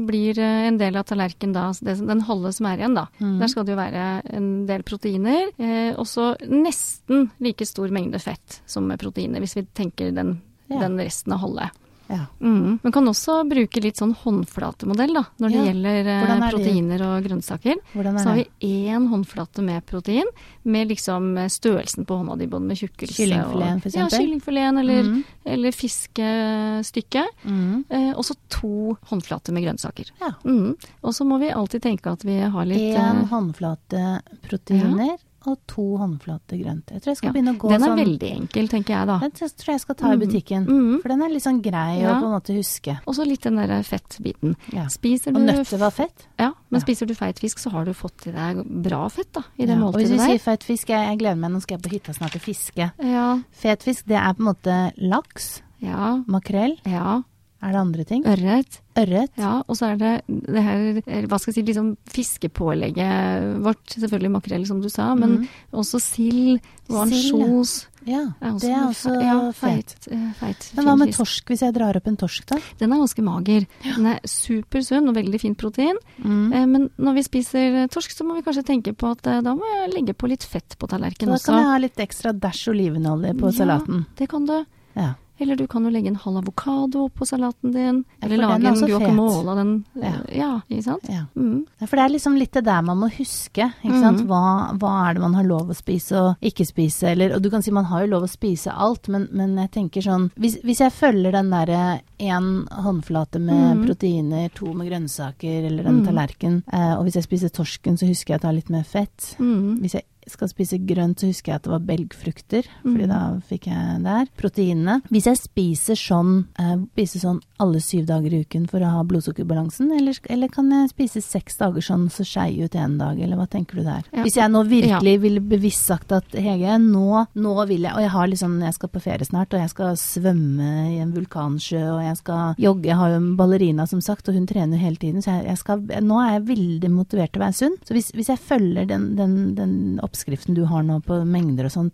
blir 0.06 0.38
eh, 0.38 0.66
en 0.68 0.78
del 0.78 0.96
av 0.96 1.04
tallerkenen 1.04 1.52
da, 1.52 1.72
den 1.82 2.20
halve 2.22 2.52
som 2.54 2.66
er 2.66 2.78
igjen 2.78 2.94
da, 2.94 3.06
Mm. 3.20 3.38
der 3.38 3.46
skal 3.48 3.64
det 3.64 3.72
jo 3.72 3.76
være 3.76 4.22
en 4.32 4.66
del 4.66 4.82
proteiner, 4.82 5.50
eh, 5.58 5.92
og 5.94 6.06
så 6.06 6.34
nesten 6.48 7.30
like 7.38 7.66
stor 7.66 7.88
mengde 7.90 8.18
fett 8.18 8.60
som 8.66 8.86
med 8.88 8.98
proteiner, 8.98 9.38
hvis 9.40 9.54
vi 9.56 9.66
tenker 9.74 10.12
den, 10.14 10.40
Ja. 10.70 10.80
den 10.80 10.96
resten 10.96 11.32
av 11.34 11.40
halve. 11.40 11.70
Ja. 12.08 12.26
Mm. 12.40 12.78
Man 12.82 12.92
kan 12.92 13.06
også 13.08 13.48
bruke 13.48 13.80
litt 13.82 13.96
sånn 13.96 14.14
håndflatemodell 14.14 15.14
da, 15.14 15.22
når 15.40 15.48
det 15.48 15.56
Ja. 15.56 15.64
gjelder 15.72 16.50
proteiner 16.50 16.94
er 16.94 16.98
det? 16.98 17.06
og 17.06 17.24
grønnsaker. 17.24 17.74
Så 17.94 18.24
har 18.28 18.34
vi 18.36 18.44
det? 18.44 18.50
én 18.60 19.08
håndflate 19.08 19.62
med 19.64 19.86
protein, 19.86 20.26
med 20.64 20.88
liksom 20.88 21.36
eh, 21.38 21.48
størrelsen 21.48 22.04
på 22.06 22.18
hånda 22.20 22.36
di, 22.38 22.46
både 22.46 22.66
med 22.68 22.76
tjukkelse 22.76 23.16
Kyllingfileten, 23.16 23.76
og 23.76 23.82
for 23.82 23.98
Ja, 23.98 24.08
kyllingfileten 24.08 24.78
eller, 24.80 25.02
Mm. 25.02 25.24
eller 25.46 25.70
fiskestykke. 25.72 27.24
Mm. 27.44 27.84
Eh, 27.90 28.12
og 28.16 28.24
så 28.24 28.34
to 28.48 28.96
håndflater 29.10 29.52
med 29.52 29.64
grønnsaker. 29.64 30.10
Ja. 30.20 30.32
Mm. 30.44 30.76
Og 31.02 31.12
så 31.14 31.24
må 31.26 31.38
vi 31.40 31.50
alltid 31.50 31.82
tenke 31.82 32.12
at 32.12 32.22
vi 32.24 32.38
har 32.40 32.64
litt 32.66 32.96
Én 32.96 33.22
eh, 33.22 33.28
håndflate 33.30 34.20
proteiner 34.48 35.16
og 35.46 35.58
to 35.66 35.96
håndflater 35.98 36.58
grønt. 36.62 36.86
Jeg 36.90 37.02
tror 37.02 37.10
jeg 37.12 37.16
skal 37.16 37.28
Ja, 37.28 37.32
begynne 37.32 37.54
å 37.54 37.58
gå 37.58 37.68
sånn. 37.68 37.72
Den 37.74 37.82
er 37.82 37.88
sånn 37.88 37.98
veldig 38.04 38.30
enkel, 38.36 38.68
tenker 38.68 38.94
jeg 38.94 39.06
da. 39.06 39.18
Den 39.18 39.30
tror 39.32 39.72
jeg 39.74 39.80
skal 39.80 39.94
ta 39.94 40.12
i 40.12 40.16
Mm. 40.16 40.20
butikken. 40.24 40.66
Mm. 40.66 41.00
For 41.02 41.08
den 41.08 41.22
er 41.22 41.28
litt 41.28 41.42
sånn 41.42 41.62
grei 41.62 42.02
å 42.02 42.20
på 42.20 42.24
en 42.24 42.34
måte 42.34 42.54
huske. 42.56 43.00
Og 43.06 43.14
så 43.14 43.26
litt 43.26 43.40
den 43.42 43.56
der 43.56 43.82
fettbiten. 43.82 44.56
Ja. 44.72 44.86
Spiser 44.88 45.28
Og 45.30 45.34
du 45.34 45.52
nøtter 45.52 45.78
var 45.78 45.90
fett. 45.90 46.26
Ja, 46.38 46.52
men 46.70 46.80
Ja. 46.80 46.84
spiser 46.86 47.06
du 47.06 47.14
feit 47.14 47.38
fisk, 47.38 47.58
så 47.58 47.70
har 47.70 47.84
du 47.84 47.92
fått 47.92 48.26
i 48.26 48.30
deg 48.32 48.82
bra 48.82 49.08
fett 49.08 49.32
da, 49.32 49.42
i 49.58 49.66
det 49.66 49.76
Ja, 49.78 49.84
Og 49.84 49.94
hvis 49.94 50.08
du 50.08 50.18
sier 50.18 50.28
der. 50.28 50.38
feit 50.38 50.62
fisk, 50.64 50.86
jeg, 50.88 51.08
jeg 51.08 51.18
gleder 51.18 51.38
meg, 51.38 51.50
nå 51.52 51.60
skal 51.62 51.78
jeg 51.78 51.82
på 51.82 51.90
hytta 51.92 52.12
snart 52.14 52.34
og 52.34 52.40
fiske. 52.42 52.92
Ja, 53.02 53.40
Fet 53.52 53.82
fisk, 53.82 54.04
det 54.06 54.16
er 54.16 54.32
på 54.34 54.40
en 54.40 54.54
måte 54.54 54.92
laks, 55.00 55.62
ja, 55.80 56.22
makrell. 56.26 56.78
ja. 56.86 57.22
Er 57.64 57.72
det 57.72 57.80
andre 57.80 58.04
ting? 58.04 58.24
Ørret. 58.28 58.80
Ørret. 59.00 59.32
Ja, 59.40 59.54
og 59.64 59.76
så 59.78 59.88
er 59.94 59.96
det 59.98 60.12
det 60.28 60.62
her, 60.62 60.82
hva 61.30 61.38
skal 61.40 61.50
jeg 61.50 61.56
si, 61.56 61.62
liksom 61.70 61.94
fiskepålegget 62.12 63.56
vårt, 63.64 63.82
selvfølgelig 63.96 64.30
makrell 64.36 64.66
som 64.68 64.82
du 64.82 64.90
sa, 64.92 65.14
men 65.18 65.40
mm. 65.40 65.48
også 65.80 66.00
sild 66.02 66.60
og 66.90 67.00
ansjos. 67.06 67.74
Ja, 68.04 68.20
er 68.44 68.58
det 68.60 68.68
er 68.68 68.82
også 68.84 69.12
ja, 69.16 69.34
feit. 69.56 69.94
eh, 70.12 70.26
feit 70.36 70.66
Men 70.76 70.84
hva 70.90 70.94
med 71.00 71.14
torsk, 71.16 71.48
hvis 71.48 71.62
jeg 71.64 71.72
drar 71.72 71.96
opp 71.96 72.10
en 72.10 72.18
torsk 72.20 72.44
da? 72.50 72.58
Den 72.82 72.92
er 72.92 73.00
ganske 73.00 73.24
mager. 73.24 73.64
Den 73.86 74.08
er 74.10 74.20
supersunn 74.28 75.08
og 75.08 75.16
veldig 75.16 75.40
fint 75.40 75.56
protein. 75.56 75.96
Mm. 76.20 76.52
Men 76.74 76.86
når 77.00 77.16
vi 77.16 77.24
spiser 77.30 77.80
eh, 77.84 77.88
torsk, 77.88 78.12
så 78.12 78.26
må 78.28 78.36
vi 78.36 78.44
kanskje 78.44 78.66
tenke 78.68 78.92
på 78.92 79.14
at 79.16 79.24
da 79.24 79.56
må 79.56 79.64
jeg 79.78 79.94
legge 79.96 80.12
på 80.12 80.28
litt 80.28 80.44
fett 80.44 80.76
på 80.76 80.90
tallerkenen 80.92 81.38
også. 81.38 81.48
da 81.48 81.52
kan 81.56 81.62
jeg 81.64 81.72
ha 81.72 81.82
litt 81.86 82.04
ekstra 82.04 82.34
dash 82.36 82.68
olivenolje 82.68 83.32
på 83.40 83.48
Ja. 83.48 83.56
salaten. 83.64 84.04
Det 84.20 84.28
kan 84.28 84.44
du. 84.52 84.58
Ja. 85.00 85.14
Eller 85.40 85.56
du 85.56 85.66
kan 85.66 85.82
jo 85.84 85.90
legge 85.90 86.06
en 86.12 86.16
halv 86.16 86.36
avokado 86.44 87.08
oppå 87.08 87.26
salaten 87.26 87.72
din. 87.74 88.04
Eller 88.22 88.36
ja, 88.38 88.48
lage 88.52 88.68
en 88.70 88.86
guacamole 88.86 89.50
av 89.50 89.56
den. 89.56 89.72
Ja. 89.94 90.12
Eh, 90.28 90.36
Ja, 90.38 90.60
ikke 90.70 90.82
sant? 90.84 91.08
ja. 91.08 91.24
Mm. 91.36 91.64
For 91.88 91.96
det 91.96 92.04
er 92.04 92.12
liksom 92.14 92.36
litt 92.38 92.52
det 92.52 92.64
der 92.64 92.82
man 92.82 92.98
må 92.98 93.08
huske. 93.10 93.66
Ikke 93.82 94.00
sant? 94.00 94.20
Mm. 94.22 94.28
Hva, 94.30 94.42
hva 94.78 94.92
er 95.08 95.14
det 95.14 95.22
man 95.24 95.34
har 95.34 95.44
lov 95.48 95.70
å 95.70 95.74
spise 95.76 96.14
og 96.20 96.36
ikke 96.40 96.66
spise? 96.68 97.08
Eller, 97.10 97.34
og 97.34 97.42
du 97.42 97.50
kan 97.50 97.62
si 97.62 97.70
man 97.74 97.84
har 97.90 98.04
jo 98.04 98.12
lov 98.14 98.28
å 98.28 98.30
spise 98.30 98.70
alt, 98.70 99.08
men, 99.08 99.26
men 99.32 99.56
jeg 99.58 99.70
tenker 99.74 100.02
sånn 100.06 100.30
Hvis, 100.38 100.60
hvis 100.62 100.80
jeg 100.84 100.92
følger 100.94 101.32
den 101.34 101.50
derre 101.50 102.00
én 102.22 102.50
håndflate 102.70 103.40
med 103.42 103.80
mm. 103.80 103.84
proteiner, 103.88 104.48
to 104.54 104.70
med 104.72 104.88
grønnsaker 104.88 105.66
eller 105.66 105.84
en 105.90 105.94
Mhm. 105.94 106.06
tallerken, 106.06 106.62
eh, 106.72 106.94
og 106.96 107.04
hvis 107.04 107.14
jeg 107.18 107.24
spiser 107.26 107.48
torsken, 107.54 107.96
så 107.98 108.06
husker 108.06 108.34
jeg 108.34 108.40
å 108.40 108.42
ta 108.46 108.50
litt 108.54 108.70
mer 108.70 108.82
fett. 108.84 109.34
Mm. 109.38 109.80
Hvis 109.82 109.94
jeg 109.98 110.04
skal 110.30 110.48
spise 110.48 110.78
grønt, 110.86 111.18
så 111.20 111.26
husker 111.30 111.52
jeg 111.52 111.56
at 111.56 111.62
det 111.66 111.72
var 111.72 111.80
belgfrukter, 111.88 112.68
fordi 112.82 113.04
Mhm. 113.04 113.08
da 113.08 113.40
fikk 113.48 113.66
jeg 113.66 114.02
der. 114.04 114.26
Proteinene. 114.36 115.02
Hvis 115.10 115.24
jeg 115.26 115.36
spiser 115.38 115.94
sånn, 115.94 116.46
eh, 116.58 116.76
spiser 116.96 117.20
sånn 117.20 117.40
alle 117.60 117.80
syv 117.80 118.06
dager 118.06 118.32
i 118.32 118.40
uken 118.44 118.66
for 118.68 118.80
å 118.80 118.90
ha 118.90 119.02
blodsukkerbalansen, 119.04 119.90
eller, 119.96 120.14
eller 120.30 120.48
kan 120.48 120.70
jeg 120.70 120.90
spise 120.90 121.22
seks 121.22 121.56
dager 121.58 121.80
sånn 121.80 122.08
så 122.10 122.24
skei 122.24 122.62
ut 122.64 122.74
en 122.74 122.98
dag, 122.98 123.18
eller 123.20 123.36
hva 123.36 123.48
tenker 123.48 123.76
du 123.76 123.82
der? 123.84 124.02
Ja. 124.12 124.22
Hvis 124.24 124.34
jeg 124.36 124.50
nå 124.50 124.64
virkelig 124.68 125.20
ville 125.20 125.40
bevisst 125.40 125.84
sagt 125.86 126.12
at 126.12 126.24
Hege, 126.32 126.78
nå, 126.80 127.26
nå 127.36 127.66
vil 127.68 127.82
jeg, 127.82 127.92
og 127.94 128.00
jeg 128.00 128.10
har 128.10 128.26
liksom, 128.28 128.60
jeg 128.60 128.74
skal 128.74 128.88
på 128.88 129.02
ferie 129.02 129.24
snart, 129.26 129.52
og 129.54 129.60
jeg 129.60 129.70
skal 129.70 129.94
svømme 129.96 130.68
i 130.94 130.98
en 131.02 131.12
vulkansjø, 131.12 131.82
og 131.96 132.02
jeg 132.02 132.16
skal 132.20 132.54
jogge, 132.58 132.84
jeg 132.90 132.96
har 132.96 133.10
jo 133.10 133.16
en 133.20 133.36
ballerina 133.36 133.86
som 133.88 134.00
sagt, 134.00 134.28
og 134.28 134.34
hun 134.34 134.46
trener 134.46 134.78
hele 134.78 134.96
tiden, 134.96 135.22
så 135.22 135.38
jeg, 135.38 135.46
jeg 135.52 135.58
skal, 135.58 135.80
nå 136.04 136.18
er 136.20 136.32
jeg 136.38 136.46
veldig 136.56 136.90
motivert 136.90 137.32
til 137.32 137.42
å 137.42 137.46
være 137.46 137.58
sunn. 137.60 137.76
Så 137.84 137.94
hvis, 137.96 138.10
hvis 138.16 138.28
jeg 138.32 138.38
følger 138.38 138.86
den, 138.90 139.14
den, 139.16 139.54
den 139.54 139.74
oppskriften 140.14 140.54
du 140.54 140.62
har 140.70 140.84
nå 140.86 141.00
på 141.04 141.18
mengder 141.26 141.66
og 141.66 141.74
sånn, 141.74 141.90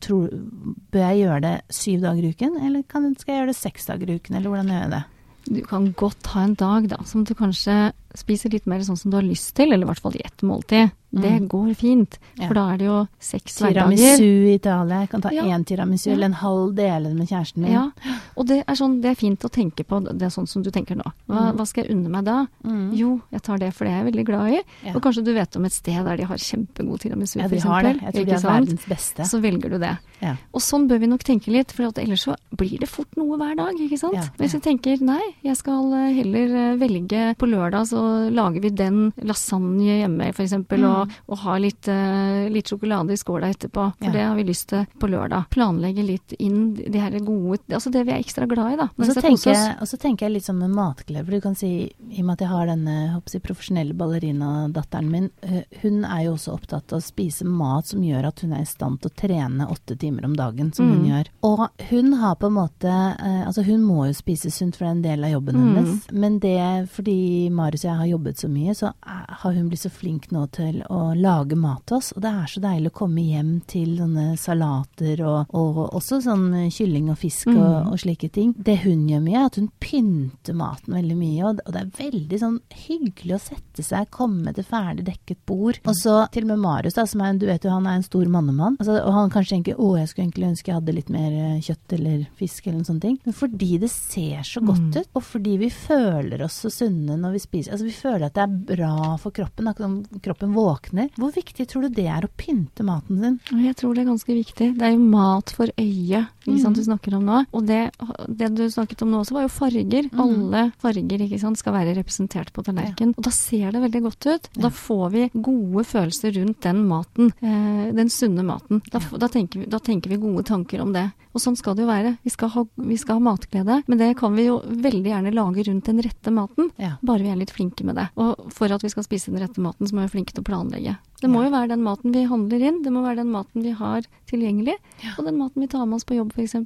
bør 0.92 1.06
jeg 1.08 1.22
gjøre 1.22 1.40
det 1.46 1.54
syv 1.72 2.04
dager 2.04 2.26
i 2.26 2.34
uken, 2.34 2.60
eller 2.60 2.84
kan, 2.84 3.08
skal 3.16 3.34
jeg 3.34 3.42
gjøre 3.42 3.54
det 3.54 3.58
seks 3.58 3.88
dager 3.88 4.12
i 4.12 4.20
uken, 4.20 4.36
eller 4.36 4.52
hvordan 4.52 4.70
gjør 4.70 4.84
jeg 4.84 4.92
det? 4.92 5.02
Du 5.50 5.60
kan 5.64 5.88
godt 5.96 6.28
ha 6.34 6.44
en 6.44 6.56
dag 6.60 6.90
da, 6.92 7.00
som 7.08 7.24
du 7.24 7.32
kanskje 7.34 7.76
spiser 8.14 8.50
litt 8.52 8.66
mer 8.66 8.80
sånn 8.80 8.98
som 8.98 9.10
du 9.10 9.16
har 9.16 9.22
lyst 9.26 9.54
til, 9.54 9.72
eller 9.72 9.86
i 9.86 9.90
hvert 9.90 10.00
fall 10.00 10.16
i 10.16 10.24
ett 10.24 10.42
måltid. 10.42 10.90
Det 11.12 11.26
Mm. 11.40 11.48
går 11.48 11.74
fint, 11.74 12.18
Ja. 12.38 12.46
for 12.46 12.54
da 12.54 12.70
er 12.72 12.76
det 12.78 12.84
jo 12.86 13.08
seks 13.18 13.58
hverdager. 13.58 13.96
Tiramisu 13.96 14.46
i 14.46 14.54
Italia, 14.54 15.00
jeg 15.00 15.10
kan 15.10 15.20
ta 15.20 15.30
Ja. 15.32 15.42
én 15.42 15.64
tiramisu, 15.66 16.06
Ja. 16.06 16.12
eller 16.12 16.26
en 16.26 16.32
halv 16.34 16.74
dele 16.76 17.14
med 17.14 17.26
kjæresten 17.28 17.56
min. 17.62 17.72
Ja, 17.72 17.90
og 18.36 18.46
det 18.46 18.62
er, 18.68 18.74
sånn, 18.76 19.00
det 19.02 19.10
er 19.10 19.14
fint 19.16 19.40
å 19.40 19.50
tenke 19.50 19.84
på, 19.84 20.00
det 20.04 20.22
er 20.22 20.30
sånn 20.30 20.46
som 20.48 20.62
du 20.62 20.70
tenker 20.70 20.94
nå. 20.94 21.02
Hva, 21.28 21.50
Mm. 21.52 21.56
hva 21.56 21.66
skal 21.66 21.84
jeg 21.84 21.96
unne 21.96 22.08
meg 22.10 22.24
da? 22.24 22.46
Mm. 22.64 22.94
Jo, 22.96 23.20
jeg 23.32 23.42
tar 23.42 23.58
det 23.58 23.74
for 23.74 23.84
det 23.86 23.90
jeg 23.92 24.06
er 24.06 24.10
veldig 24.12 24.24
glad 24.26 24.52
i. 24.52 24.60
Ja. 24.86 24.92
Og 24.94 25.02
kanskje 25.02 25.24
du 25.24 25.34
vet 25.34 25.56
om 25.56 25.64
et 25.64 25.72
sted 25.72 26.04
der 26.04 26.16
de 26.16 26.22
har 26.24 26.36
kjempegod 26.36 27.00
tiramisu, 27.00 27.36
Ja, 27.40 27.48
for 27.48 27.54
de 27.56 27.60
har 27.60 27.82
det. 27.82 28.00
Jeg 28.02 28.14
tror 28.14 28.24
de 28.26 28.32
er 28.32 28.38
verdens 28.60 28.84
beste. 28.86 29.22
Så 29.26 29.40
velger 29.42 29.68
du 29.70 29.78
det. 29.80 29.98
Ja. 30.22 30.36
Og 30.54 30.60
sånn 30.60 30.86
bør 30.88 31.00
vi 31.00 31.06
nok 31.08 31.24
tenke 31.24 31.48
litt, 31.50 31.72
for 31.72 31.84
at 31.88 31.98
ellers 31.98 32.22
så 32.24 32.36
blir 32.54 32.78
det 32.78 32.88
fort 32.88 33.08
noe 33.16 33.36
hver 33.36 33.56
dag, 33.56 33.74
ikke 33.74 33.98
sant? 33.98 34.14
Ja, 34.14 34.22
Hvis 34.38 34.52
ja. 34.54 34.60
vi 34.60 34.76
tenker 34.76 35.00
nei, 35.00 35.20
jeg 35.42 35.56
skal 35.56 35.92
eh, 35.92 36.14
heller 36.14 36.72
eh, 36.72 36.76
velge 36.76 37.34
på 37.36 37.48
lørdag, 37.50 37.82
så 37.88 37.99
lager 38.30 38.60
vi 38.64 38.70
den 38.70 39.12
lasagne 39.22 40.00
hjemme 40.00 40.32
for 40.34 40.42
eksempel, 40.44 40.80
Mm. 40.80 40.90
og, 40.90 41.10
og 41.28 41.38
har 41.38 41.58
litt, 41.60 41.88
eh, 41.88 42.48
litt 42.50 42.66
sjokolade 42.70 43.12
i 43.12 43.16
skåla 43.20 43.50
etterpå, 43.52 43.92
for 43.98 44.04
Ja. 44.06 44.12
det 44.12 44.22
har 44.24 44.34
vi 44.36 44.44
lyst 44.44 44.68
til 44.68 44.86
på 44.98 45.08
lørdag. 45.10 45.48
Planlegge 45.50 46.04
litt 46.06 46.32
inn 46.38 46.74
de 46.74 46.98
her 46.98 47.18
gode, 47.20 47.60
altså 47.70 47.90
det 47.92 48.04
vi 48.06 48.12
er 48.12 48.22
ekstra 48.22 48.46
glad 48.48 48.72
i 48.72 48.76
da. 48.76 48.88
Og 48.98 49.06
så, 49.06 49.20
tenker 49.20 49.52
jeg, 49.52 50.00
tenker 50.00 50.26
jeg 50.26 50.32
litt 50.32 50.44
sånn 50.44 50.58
med 50.58 50.70
matglede, 50.70 51.24
for 51.24 51.30
du 51.32 51.40
kan 51.40 51.54
si, 51.54 51.92
i 52.10 52.20
og 52.20 52.24
med 52.26 52.32
at 52.32 52.38
jeg 52.46 52.48
har 52.48 52.66
denne 52.66 53.22
jeg, 53.26 53.42
profesjonelle 53.42 53.94
ballerinadatteren 53.94 55.10
min, 55.10 55.30
eh, 55.42 55.62
hun 55.82 56.04
er 56.04 56.24
jo 56.24 56.34
også 56.34 56.54
opptatt 56.54 56.92
av 56.92 57.00
å 57.00 57.02
spise 57.02 57.44
mat 57.44 57.86
som 57.86 58.00
gjør 58.02 58.26
at 58.28 58.40
hun 58.40 58.52
er 58.52 58.60
i 58.62 58.64
stand 58.68 59.00
til 59.00 59.10
å 59.10 59.14
trene 59.16 59.68
åtte 59.70 59.96
timer 59.98 60.24
om 60.24 60.34
dagen, 60.36 60.72
som 60.74 60.88
hun 60.90 61.02
Mm. 61.04 61.08
gjør. 61.10 61.26
Og 61.42 61.68
hun 61.90 62.12
har 62.14 62.34
på 62.36 62.46
en 62.46 62.52
måte, 62.52 62.88
eh, 63.18 63.44
altså 63.46 63.64
hun 63.64 63.82
må 63.82 64.06
jo 64.06 64.12
spise 64.12 64.50
sunt, 64.50 64.76
for 64.76 64.84
det 64.84 64.88
er 64.88 64.96
en 64.96 65.02
del 65.02 65.24
av 65.24 65.30
jobben 65.42 65.54
Mm. 65.54 65.74
hennes, 65.76 66.12
men 66.12 66.38
det, 66.38 66.88
fordi 66.90 67.50
Marius 67.50 67.84
og 67.84 67.89
jeg 67.89 67.89
har 67.98 68.06
jobbet 68.06 68.38
så 68.38 68.48
mye, 68.50 68.74
så 68.74 68.92
har 69.02 69.52
hun 69.56 69.68
blitt 69.70 69.80
så 69.82 69.90
flink 69.90 70.30
nå 70.32 70.46
til 70.54 70.82
å 70.90 71.14
lage 71.16 71.56
mat 71.58 71.82
til 71.86 71.96
oss, 71.98 72.12
og 72.16 72.22
det 72.22 72.30
er 72.30 72.46
så 72.52 72.60
deilig 72.64 72.90
å 72.92 72.96
komme 73.00 73.24
hjem 73.24 73.52
til 73.70 73.96
sånne 73.98 74.36
salater 74.40 75.22
og, 75.26 75.50
og 75.56 75.80
også 75.96 76.20
sånn 76.24 76.46
kylling 76.72 77.10
og 77.12 77.18
fisk 77.18 77.48
og, 77.52 77.58
Mm. 77.60 77.90
og 77.92 77.98
slike 78.00 78.28
ting. 78.32 78.54
Det 78.58 78.78
hun 78.84 79.06
gjør 79.08 79.20
mye, 79.22 79.36
er 79.40 79.46
at 79.50 79.56
hun 79.60 79.68
pynter 79.80 80.54
maten 80.56 80.94
veldig 80.94 81.16
mye, 81.16 81.42
og, 81.48 81.60
og 81.66 81.72
det 81.74 81.80
er 81.82 81.90
veldig 82.10 82.38
sånn 82.40 82.58
hyggelig 82.86 83.34
å 83.36 83.40
sette 83.42 83.84
seg, 83.84 84.08
komme 84.10 84.52
til 84.56 84.64
ferdig 84.66 85.04
dekket 85.06 85.38
bord. 85.48 85.78
Og 85.86 85.94
så 85.98 86.16
til 86.32 86.44
og 86.46 86.52
med 86.54 86.62
Marius, 86.64 86.94
da, 86.98 87.04
som 87.10 87.20
er 87.24 87.32
en, 87.34 87.38
du 87.40 87.46
vet 87.48 87.64
jo, 87.66 87.70
han 87.74 87.86
er 87.86 87.98
en 88.00 88.06
stor 88.06 88.26
mannemann, 88.32 88.76
altså, 88.80 88.98
og 89.04 89.12
han 89.16 89.30
kanskje 89.32 89.56
tenker 89.58 89.80
å, 89.80 89.92
jeg 90.00 90.08
skulle 90.10 90.26
egentlig 90.28 90.50
ønske 90.50 90.70
jeg 90.70 90.78
hadde 90.80 90.96
litt 90.96 91.10
mer 91.12 91.30
eh, 91.32 91.60
kjøtt 91.64 91.94
eller 91.98 92.26
fisk 92.38 92.66
eller 92.66 92.78
noen 92.80 92.88
sånne 92.90 93.04
ting, 93.06 93.18
men 93.26 93.36
fordi 93.36 93.70
det 93.84 93.90
ser 93.94 94.42
så 94.46 94.60
godt 94.64 94.78
Mm. 94.80 94.94
ut, 94.96 95.08
og 95.18 95.22
fordi 95.26 95.56
vi 95.60 95.68
føler 95.70 96.42
oss 96.46 96.60
så 96.64 96.70
sunne 96.72 97.16
når 97.20 97.32
vi 97.36 97.40
spiser, 97.42 97.72
altså 97.74 97.79
vi 97.86 97.92
føler 97.94 98.26
at 98.28 98.34
det 98.36 98.42
er 98.44 98.58
bra 98.76 99.16
for 99.20 99.34
kroppen, 99.34 99.68
at 99.70 99.80
kroppen 100.24 100.54
våkner. 100.56 101.10
Hvor 101.18 101.32
viktig 101.34 101.66
tror 101.70 101.86
du 101.86 101.94
det 102.00 102.06
er 102.10 102.26
å 102.26 102.30
pynte 102.36 102.84
maten 102.86 103.20
sin? 103.22 103.38
Jeg 103.64 103.76
tror 103.80 103.94
det 103.94 104.04
er 104.04 104.10
ganske 104.10 104.36
viktig. 104.36 104.70
Det 104.78 104.86
er 104.88 104.94
jo 104.96 105.04
mat 105.10 105.50
for 105.56 105.70
øyet 105.76 106.28
ikke 106.40 106.60
sant, 106.62 106.76
Mm. 106.76 106.80
du 106.80 106.82
snakker 106.86 107.14
om 107.14 107.24
nå. 107.26 107.38
Og 107.52 107.66
det, 107.66 107.80
det 108.28 108.48
du 108.56 108.64
snakket 108.70 109.02
om 109.04 109.10
nå 109.12 109.20
også, 109.20 109.34
var 109.36 109.42
jo 109.44 109.52
farger. 109.52 110.08
Mm. 110.10 110.20
Alle 110.24 110.62
farger 110.80 111.20
ikke 111.26 111.38
sant, 111.40 111.58
skal 111.60 111.74
være 111.76 111.94
representert 111.98 112.52
på 112.52 112.64
tallerkenen. 112.64 113.14
Og 113.16 113.22
da 113.22 113.30
ser 113.30 113.70
det 113.72 113.82
veldig 113.84 114.02
godt 114.08 114.26
ut. 114.26 114.48
Ja. 114.56 114.62
Da 114.64 114.70
får 114.74 115.10
vi 115.12 115.30
gode 115.34 115.84
følelser 115.86 116.32
rundt 116.40 116.60
den 116.64 116.82
maten. 116.88 117.30
Eh, 117.42 117.92
den 117.94 118.08
sunne 118.10 118.42
maten. 118.42 118.80
Da, 118.90 118.98
ja. 118.98 119.18
da, 119.18 119.28
tenker 119.28 119.60
vi, 119.60 119.66
da 119.70 119.78
tenker 119.78 120.10
vi 120.10 120.16
gode 120.16 120.42
tanker 120.48 120.80
om 120.82 120.92
det. 120.96 121.10
Og 121.30 121.38
sånn 121.44 121.54
skal 121.56 121.76
det 121.78 121.84
jo 121.84 121.90
være. 121.92 122.16
Vi 122.26 122.30
skal, 122.34 122.48
ha, 122.56 122.64
vi 122.74 122.96
skal 122.98 123.20
ha 123.20 123.22
matglede, 123.22 123.82
men 123.86 123.98
det 124.00 124.16
kan 124.18 124.34
vi 124.34 124.48
jo 124.48 124.56
veldig 124.66 125.12
gjerne 125.12 125.30
lage 125.36 125.62
rundt 125.68 125.86
den 125.86 126.00
rette 126.02 126.32
maten. 126.34 126.72
Ja. 126.80 126.96
Bare 127.06 127.22
vi 127.22 127.30
er 127.30 127.36
litt 127.38 127.52
flinke 127.54 127.69
med 127.88 127.98
det. 127.98 128.06
Og 128.20 128.52
for 128.54 128.72
at 128.72 128.84
vi 128.84 128.92
skal 128.92 129.06
spise 129.06 129.32
den 129.32 129.42
rette 129.42 129.62
maten, 129.62 129.86
så 129.86 129.94
må 129.94 130.02
vi 130.02 130.06
være 130.08 130.14
flinke 130.16 130.36
til 130.36 130.44
å 130.44 130.48
planlegge. 130.50 130.96
Det 131.20 131.30
må 131.30 131.44
jo 131.46 131.52
være 131.54 131.72
den 131.74 131.84
maten 131.84 132.14
vi 132.14 132.26
handler 132.28 132.64
inn, 132.70 132.80
det 132.84 132.94
må 132.94 133.04
være 133.04 133.22
den 133.22 133.34
maten 133.34 133.66
vi 133.66 133.74
har 133.76 134.06
tilgjengelig, 134.30 134.78
og 135.16 135.26
den 135.26 135.38
maten 135.40 135.64
vi 135.64 135.70
tar 135.70 135.86
med 135.86 136.00
oss 136.00 136.08
på 136.08 136.18
jobb 136.18 136.32
f.eks. 136.36 136.56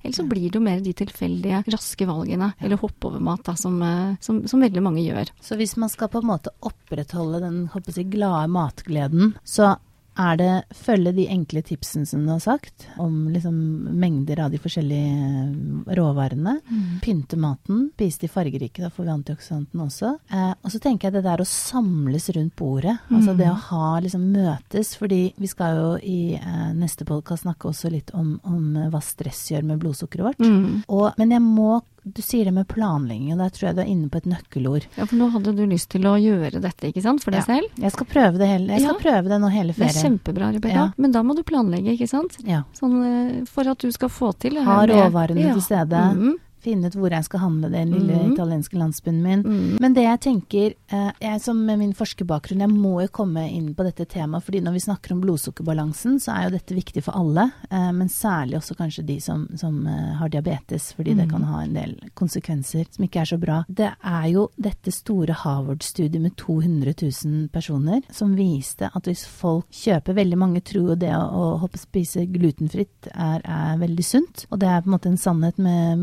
Ellers 0.00 0.16
så 0.16 0.24
blir 0.24 0.48
det 0.48 0.56
jo 0.56 0.64
mer 0.64 0.80
de 0.80 0.94
tilfeldige, 0.96 1.60
raske 1.74 2.06
valgene, 2.08 2.54
eller 2.64 2.80
hoppovermat, 2.80 3.42
da, 3.44 3.54
som, 3.60 3.76
eh, 3.84 4.14
som, 4.24 4.40
som 4.48 4.62
veldig 4.64 4.82
mange 4.84 5.04
gjør. 5.04 5.28
Så 5.44 5.58
hvis 5.60 5.76
man 5.80 5.92
skal 5.92 6.08
på 6.08 6.22
en 6.22 6.30
måte 6.30 6.54
opprettholde 6.64 7.42
den 7.44 7.58
jeg, 7.68 8.08
glade 8.14 8.48
matgleden, 8.48 9.34
så 9.44 9.74
er 10.20 10.36
det 10.40 10.50
følge 10.76 11.14
de 11.16 11.26
enkle 11.32 11.62
tipsene 11.64 12.06
som 12.08 12.26
du 12.26 12.32
har 12.34 12.42
sagt, 12.44 12.86
om 13.00 13.28
liksom 13.32 13.56
mengder 14.00 14.44
av 14.44 14.52
de 14.52 14.60
forskjellige 14.60 15.94
råvarene? 15.96 16.00
råvarene. 16.10 17.00
Pynte 17.04 17.36
maten, 17.40 17.90
spise 17.94 18.20
de 18.24 18.28
fargerike, 18.30 18.82
da 18.82 18.90
får 18.90 19.04
vi 19.06 19.12
antioksidantene 19.14 19.84
også. 19.86 20.10
Eh, 20.32 20.52
og 20.64 20.72
så 20.72 20.80
tenker 20.82 21.08
jeg 21.08 21.16
det 21.18 21.24
der 21.26 21.42
å 21.42 21.46
samles 21.48 22.28
rundt 22.34 22.56
bordet, 22.56 22.96
altså 23.10 23.30
Mm. 23.34 23.38
det 23.38 23.48
å 23.50 23.60
ha 23.70 24.00
liksom 24.00 24.24
møtes, 24.32 24.96
fordi 24.96 25.32
vi 25.36 25.46
skal 25.46 25.76
jo 25.76 25.90
i 26.02 26.34
eh, 26.34 26.72
neste 26.74 27.04
podkast 27.04 27.44
snakke 27.44 27.68
også 27.68 27.90
litt 27.90 28.10
om, 28.14 28.40
om 28.44 28.76
eh, 28.76 28.88
hva 28.90 29.00
stress 29.00 29.50
gjør 29.52 29.64
med 29.64 29.78
blodsukkeret 29.80 30.24
vårt. 30.24 30.40
Mm. 30.40 30.82
Og, 30.88 31.12
men 31.18 31.30
jeg 31.30 31.40
må 31.42 31.80
du 32.04 32.22
sier 32.22 32.44
det 32.44 32.52
med 32.54 32.66
planlegging, 32.68 33.32
og 33.34 33.38
der 33.38 33.50
tror 33.50 33.66
jeg 33.68 33.76
du 33.76 33.80
er 33.82 33.90
inne 33.92 34.08
på 34.08 34.16
et 34.22 34.26
nøkkelord. 34.26 34.86
Ja, 34.96 35.04
for 35.04 35.16
nå 35.16 35.30
hadde 35.34 35.54
du 35.56 35.66
lyst 35.66 35.88
til 35.90 36.02
å 36.08 36.14
gjøre 36.20 36.60
dette, 36.60 36.88
ikke 36.92 37.02
sant, 37.02 37.22
for 37.22 37.30
deg 37.30 37.40
Ja. 37.42 37.46
selv? 37.56 37.68
Jeg 37.76 37.92
skal 37.92 38.06
prøve 38.06 38.38
det 38.38 38.48
hele, 38.48 38.66
jeg 38.72 38.80
skal 38.80 38.96
Ja. 38.96 39.00
prøve 39.04 39.28
det 39.28 39.40
nå 39.40 39.50
hele 39.50 39.72
ferien. 39.72 39.92
Det 39.92 39.96
er 39.96 40.08
kjempebra, 40.08 40.52
Rebekka. 40.54 40.74
Ja. 40.74 40.92
Men 40.96 41.12
da 41.12 41.22
må 41.22 41.36
du 41.36 41.42
planlegge, 41.42 41.92
ikke 41.98 42.08
sant? 42.08 42.38
Ja. 42.44 42.62
Sånn 42.74 43.40
eh, 43.40 43.44
for 43.44 43.68
at 43.68 43.78
du 43.78 43.90
skal 43.92 44.08
få 44.08 44.32
til 44.38 44.54
det 44.54 44.64
her 44.64 44.86
Ha 44.86 44.86
råvarene 44.86 45.52
til 45.52 45.60
stede. 45.60 46.14
Mhm. 46.16 46.34
Finne 46.60 46.90
ut 46.90 46.96
hvor 46.98 47.12
jeg 47.14 47.24
skal 47.26 47.40
handle 47.44 47.70
den 47.72 47.92
lille 47.94 48.18
mm. 48.20 48.32
italienske 48.34 48.76
landsbyen 48.78 49.20
min. 49.24 49.42
Mm. 49.46 49.78
Men 49.80 49.94
det 49.96 50.04
jeg 50.04 50.20
tenker, 50.26 50.74
eh, 50.92 51.10
jeg 51.20 51.40
som 51.40 51.60
med 51.66 51.80
min 51.80 51.94
forskerbakgrunn, 51.96 52.60
jeg 52.64 52.72
må 52.72 53.00
jo 53.04 53.08
komme 53.20 53.46
inn 53.48 53.72
på 53.74 53.86
dette 53.86 54.04
temaet, 54.10 54.44
fordi 54.44 54.60
når 54.64 54.76
vi 54.76 54.84
snakker 54.84 55.14
om 55.14 55.22
blodsukkerbalansen, 55.24 56.18
så 56.20 56.34
er 56.36 56.48
jo 56.48 56.54
dette 56.58 56.76
viktig 56.76 57.02
for 57.06 57.16
alle, 57.16 57.48
eh, 57.70 57.90
men 57.96 58.08
særlig 58.12 58.58
også 58.60 58.76
kanskje 58.78 59.06
de 59.08 59.18
som, 59.24 59.46
som 59.56 59.80
eh, 59.86 60.14
har 60.20 60.28
diabetes, 60.32 60.92
fordi 60.96 61.14
det 61.16 61.26
Mhm. 61.26 61.30
kan 61.30 61.42
ha 61.44 61.62
en 61.62 61.74
del 61.74 61.96
konsekvenser 62.14 62.86
som 62.90 63.04
ikke 63.04 63.20
er 63.20 63.24
så 63.30 63.38
bra. 63.40 63.64
Det 63.68 63.90
er 64.04 64.26
jo 64.32 64.48
dette 64.58 64.92
store 64.92 65.32
Harvard-studiet 65.34 66.20
med 66.20 66.36
200 66.36 66.94
000 67.24 67.48
personer 67.48 68.02
som 68.10 68.34
viste 68.36 68.90
at 68.94 69.04
hvis 69.08 69.24
folk 69.26 69.66
kjøper 69.70 70.14
veldig 70.14 70.38
mange 70.38 70.60
tror 70.64 70.92
jo 70.92 70.94
det 70.94 71.12
å, 71.14 71.60
å 71.60 71.68
spise 71.78 72.26
glutenfritt 72.30 73.10
er, 73.14 73.40
er 73.44 73.78
veldig 73.80 74.04
sunt, 74.04 74.46
og 74.50 74.60
det 74.60 74.68
er 74.68 74.82
på 74.82 74.90
en 74.90 74.96
måte 74.96 75.10
en 75.10 75.20
sannhet 75.20 75.58
med 75.58 75.98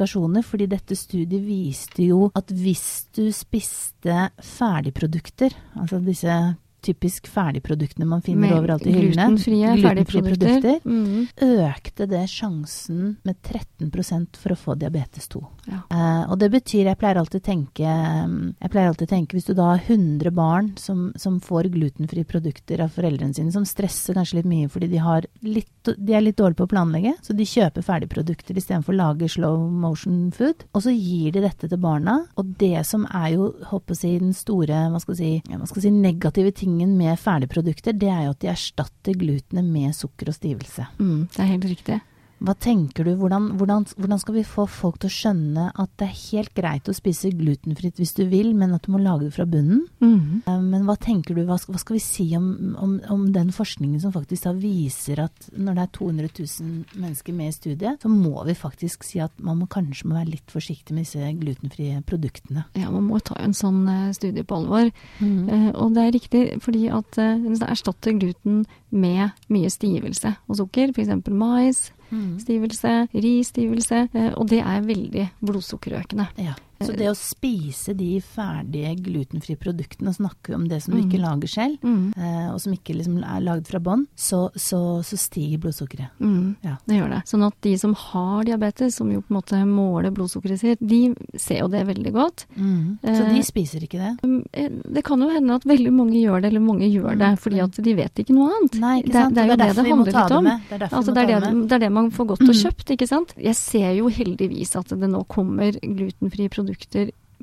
modifikasjoner, 0.00 0.42
fordi 0.42 0.66
dette 0.66 0.96
studiet 0.96 1.42
viste 1.44 2.02
jo 2.02 2.30
at 2.34 2.50
hvis 2.50 3.08
du 3.14 3.30
spiste 3.32 4.30
ferdigprodukter, 4.40 5.52
altså 5.76 6.00
disse 6.00 6.56
typisk 6.82 7.28
ferdigproduktene 7.30 8.08
man 8.08 8.22
finner 8.24 8.48
Med 8.48 8.56
overalt 8.58 8.86
i 8.86 8.94
hyllene, 8.94 9.28
Glutenfrie 9.34 9.74
glutenfrie 9.76 10.22
produkter. 10.26 10.80
Mm. 10.84 11.28
økte 11.70 12.06
det 12.10 12.24
sjansen 12.30 13.16
med 13.26 13.36
13% 13.42 14.40
for 14.40 14.54
å 14.54 14.58
få 14.58 14.76
diabetes 14.80 15.28
2. 15.32 15.42
Ja. 15.70 15.80
Eh, 15.90 16.22
og 16.30 16.38
det 16.40 16.50
betyr, 16.54 16.88
jeg 16.88 16.98
pleier 17.00 17.20
alltid 17.20 17.44
tenke, 17.46 17.84
jeg 17.84 18.72
pleier 18.72 18.90
alltid 18.90 19.10
tenke 19.10 19.36
hvis 19.36 19.48
du 19.48 19.54
da 19.54 19.72
har 19.74 19.84
100 19.84 20.32
barn 20.34 20.72
som, 20.80 21.10
som 21.20 21.38
får 21.44 21.70
glutenfrie 21.74 22.26
produkter 22.28 22.82
av 22.84 22.94
foreldrene 22.94 23.36
sine, 23.36 23.52
som 23.54 23.66
stresser 23.68 24.16
kanskje 24.18 24.40
litt 24.40 24.50
mye 24.50 24.70
fordi 24.70 24.90
de, 24.90 25.00
har 25.02 25.26
litt, 25.44 25.92
de 25.96 26.16
er 26.16 26.24
litt 26.24 26.38
dårlige 26.40 26.60
på 26.60 26.68
å 26.68 26.72
planlegge, 26.74 27.14
så 27.24 27.36
de 27.36 27.46
kjøper 27.48 27.86
ferdigprodukter 27.86 28.58
istedenfor 28.58 28.94
å 28.94 29.00
lage 29.00 29.30
slow 29.30 29.66
motion 29.70 30.30
food, 30.34 30.64
og 30.74 30.84
så 30.84 30.94
gir 30.94 31.34
de 31.34 31.44
dette 31.44 31.68
til 31.70 31.80
barna. 31.80 32.20
Og 32.40 32.54
det 32.60 32.84
som 32.88 33.06
er 33.06 33.34
jo, 33.34 33.50
håper 33.70 33.98
jeg 34.00 34.22
den 34.22 34.34
store, 34.36 34.86
hva 34.92 35.00
skal 35.02 35.16
jeg 35.16 35.42
si, 35.42 35.54
hva 35.54 35.68
skal 35.68 35.80
jeg 35.80 35.88
si, 35.88 35.94
negative 36.00 36.54
tingen 36.70 36.96
med 36.98 37.18
ferdigprodukter, 37.18 37.92
det 37.96 38.08
er 38.10 38.26
jo 38.26 38.34
at 38.34 38.40
de 38.42 38.50
erstatter 38.52 39.18
glutenet 39.18 39.66
med 39.66 39.94
sukker 39.96 40.30
og 40.30 40.36
stivelse. 40.36 40.86
Mm, 41.00 41.26
det 41.34 41.42
er 41.42 41.50
helt 41.50 41.68
riktig. 41.70 42.00
Hva 42.40 42.54
tenker 42.56 43.04
du, 43.04 43.12
hvordan, 43.20 43.50
hvordan, 43.60 43.84
hvordan 44.00 44.20
skal 44.22 44.36
vi 44.38 44.44
få 44.48 44.64
folk 44.70 44.96
til 45.00 45.10
å 45.10 45.12
skjønne 45.12 45.66
at 45.82 45.90
det 46.00 46.06
er 46.06 46.20
helt 46.30 46.54
greit 46.56 46.88
å 46.88 46.94
spise 46.96 47.32
glutenfritt 47.36 48.00
hvis 48.00 48.14
du 48.16 48.22
vil, 48.30 48.54
men 48.56 48.72
at 48.76 48.86
du 48.86 48.94
må 48.94 49.00
lage 49.02 49.26
det 49.26 49.34
fra 49.34 49.44
bunnen? 49.48 49.82
Mm. 50.00 50.40
Men 50.70 50.86
hva 50.88 50.96
tenker 51.00 51.36
du, 51.36 51.42
hva 51.44 51.58
skal, 51.60 51.76
hva 51.76 51.82
skal 51.82 51.98
vi 51.98 52.02
si 52.04 52.26
om, 52.38 52.48
om, 52.80 52.94
om 53.12 53.26
den 53.34 53.52
forskningen 53.52 54.00
som 54.00 54.14
faktisk 54.14 54.48
da 54.48 54.54
viser 54.56 55.20
at 55.26 55.50
når 55.52 55.76
det 55.76 55.84
er 55.84 55.92
200 55.98 56.32
000 56.40 57.04
mennesker 57.04 57.36
med 57.36 57.52
i 57.52 57.58
studiet, 57.58 58.00
så 58.00 58.12
må 58.12 58.46
vi 58.48 58.56
faktisk 58.56 59.04
si 59.04 59.20
at 59.20 59.36
man 59.44 59.60
må, 59.60 59.68
kanskje 59.70 60.08
må 60.08 60.16
være 60.16 60.32
litt 60.38 60.56
forsiktig 60.56 60.96
med 60.96 61.04
disse 61.04 61.34
glutenfrie 61.42 62.00
produktene. 62.08 62.64
Ja, 62.80 62.88
man 62.88 63.08
må 63.10 63.20
ta 63.20 63.36
en 63.44 63.56
sånn 63.56 63.84
eh, 63.84 64.10
studie 64.16 64.48
på 64.48 64.62
alvor. 64.62 64.88
Mm. 65.20 65.44
Eh, 65.44 65.70
og 65.76 65.92
det 65.92 66.06
er 66.06 66.16
riktig, 66.16 66.44
fordi 66.64 66.88
at 66.88 67.20
hvis 67.20 67.60
det 67.60 67.68
erstatter 67.68 68.16
gluten 68.16 68.64
med 68.88 69.36
mye 69.52 69.68
stivelse 69.70 70.38
og 70.48 70.62
sukker, 70.64 70.96
f.eks. 70.96 71.18
mais. 71.28 71.90
Stivelse, 72.38 73.08
risstivelse, 73.14 74.08
eh, 74.14 74.32
og 74.36 74.48
det 74.50 74.60
er 74.60 74.80
veldig 74.86 75.28
blodsukkerøkende. 75.44 76.26
Ja. 76.38 76.54
Så 76.80 76.94
det 76.96 77.10
å 77.10 77.14
spise 77.14 77.92
de 77.94 78.20
ferdige 78.24 78.94
glutenfrie 79.04 79.58
produktene, 79.60 80.08
og 80.08 80.16
snakke 80.16 80.54
om 80.56 80.66
det 80.68 80.82
som 80.82 80.94
du 80.94 81.02
Mm. 81.02 81.10
ikke 81.10 81.20
lager 81.20 81.48
selv, 81.48 81.78
Mm. 81.82 82.12
eh, 82.16 82.52
og 82.54 82.60
som 82.60 82.72
ikke 82.72 82.94
liksom 82.96 83.18
er 83.22 83.40
lagd 83.42 83.66
fra 83.68 83.78
bånn, 83.78 84.06
så, 84.16 84.50
så, 84.56 85.02
så 85.04 85.16
stiger 85.18 85.58
blodsukkeret. 85.58 86.08
Mm, 86.20 86.56
Ja. 86.64 86.76
det 86.86 86.96
gjør 86.96 87.10
det. 87.10 87.22
Sånn 87.26 87.46
at 87.46 87.54
de 87.60 87.76
som 87.76 87.92
har 87.94 88.44
diabetes, 88.44 88.94
som 88.94 89.10
jo 89.12 89.20
på 89.20 89.30
en 89.30 89.36
måte 89.42 89.60
måler 89.68 90.10
blodsukkeret 90.10 90.58
sitt, 90.58 90.78
de 90.80 91.14
ser 91.36 91.58
jo 91.60 91.68
det 91.68 91.86
veldig 91.86 92.12
godt. 92.12 92.46
Så 92.56 93.04
Eh, 93.04 93.34
de 93.34 93.42
spiser 93.42 93.80
ikke 93.84 93.98
det? 94.00 94.20
Mm, 94.22 94.44
eh, 94.54 94.68
Det 94.90 95.04
kan 95.04 95.20
jo 95.20 95.28
hende 95.28 95.50
at 95.54 95.64
veldig 95.64 95.92
mange 95.92 96.14
gjør 96.16 96.40
det, 96.40 96.52
eller 96.52 96.60
mange 96.60 96.88
gjør 96.90 97.12
det, 97.18 97.28
Mm, 97.36 97.38
fordi 97.38 97.56
mm. 97.60 97.64
at 97.64 97.84
de 97.84 97.94
vet 97.94 98.14
ikke 98.24 98.34
noe 98.34 98.50
annet. 98.56 98.80
Nei, 98.80 99.02
ikke 99.02 99.06
Det- 99.06 99.12
sant? 99.12 99.34
det 99.34 99.38
er 99.38 99.46
jo 99.46 99.56
det 99.56 99.58
det 99.58 99.86
handler 99.86 100.04
litt 100.06 100.30
om. 100.32 100.44
Det 100.44 100.80
er 100.80 100.88
Altså, 100.90 101.12
det, 101.14 101.28
er 101.30 101.40
det, 101.40 101.68
det 101.68 101.72
er 101.72 101.78
det 101.78 101.92
man 101.92 102.10
får 102.10 102.26
godt 102.26 102.40
og 102.40 102.48
Mm. 102.48 102.62
kjøpt, 102.64 102.90
ikke 102.96 103.08
sant. 103.08 103.34
Jeg 103.36 103.54
ser 103.56 103.92
jo 103.96 104.08
heldigvis 104.08 104.76
at 104.76 104.88
det 104.88 104.98
nå 105.10 105.26
kommer 105.28 105.72
glutenfrie 105.80 106.48
produkter 106.48 106.69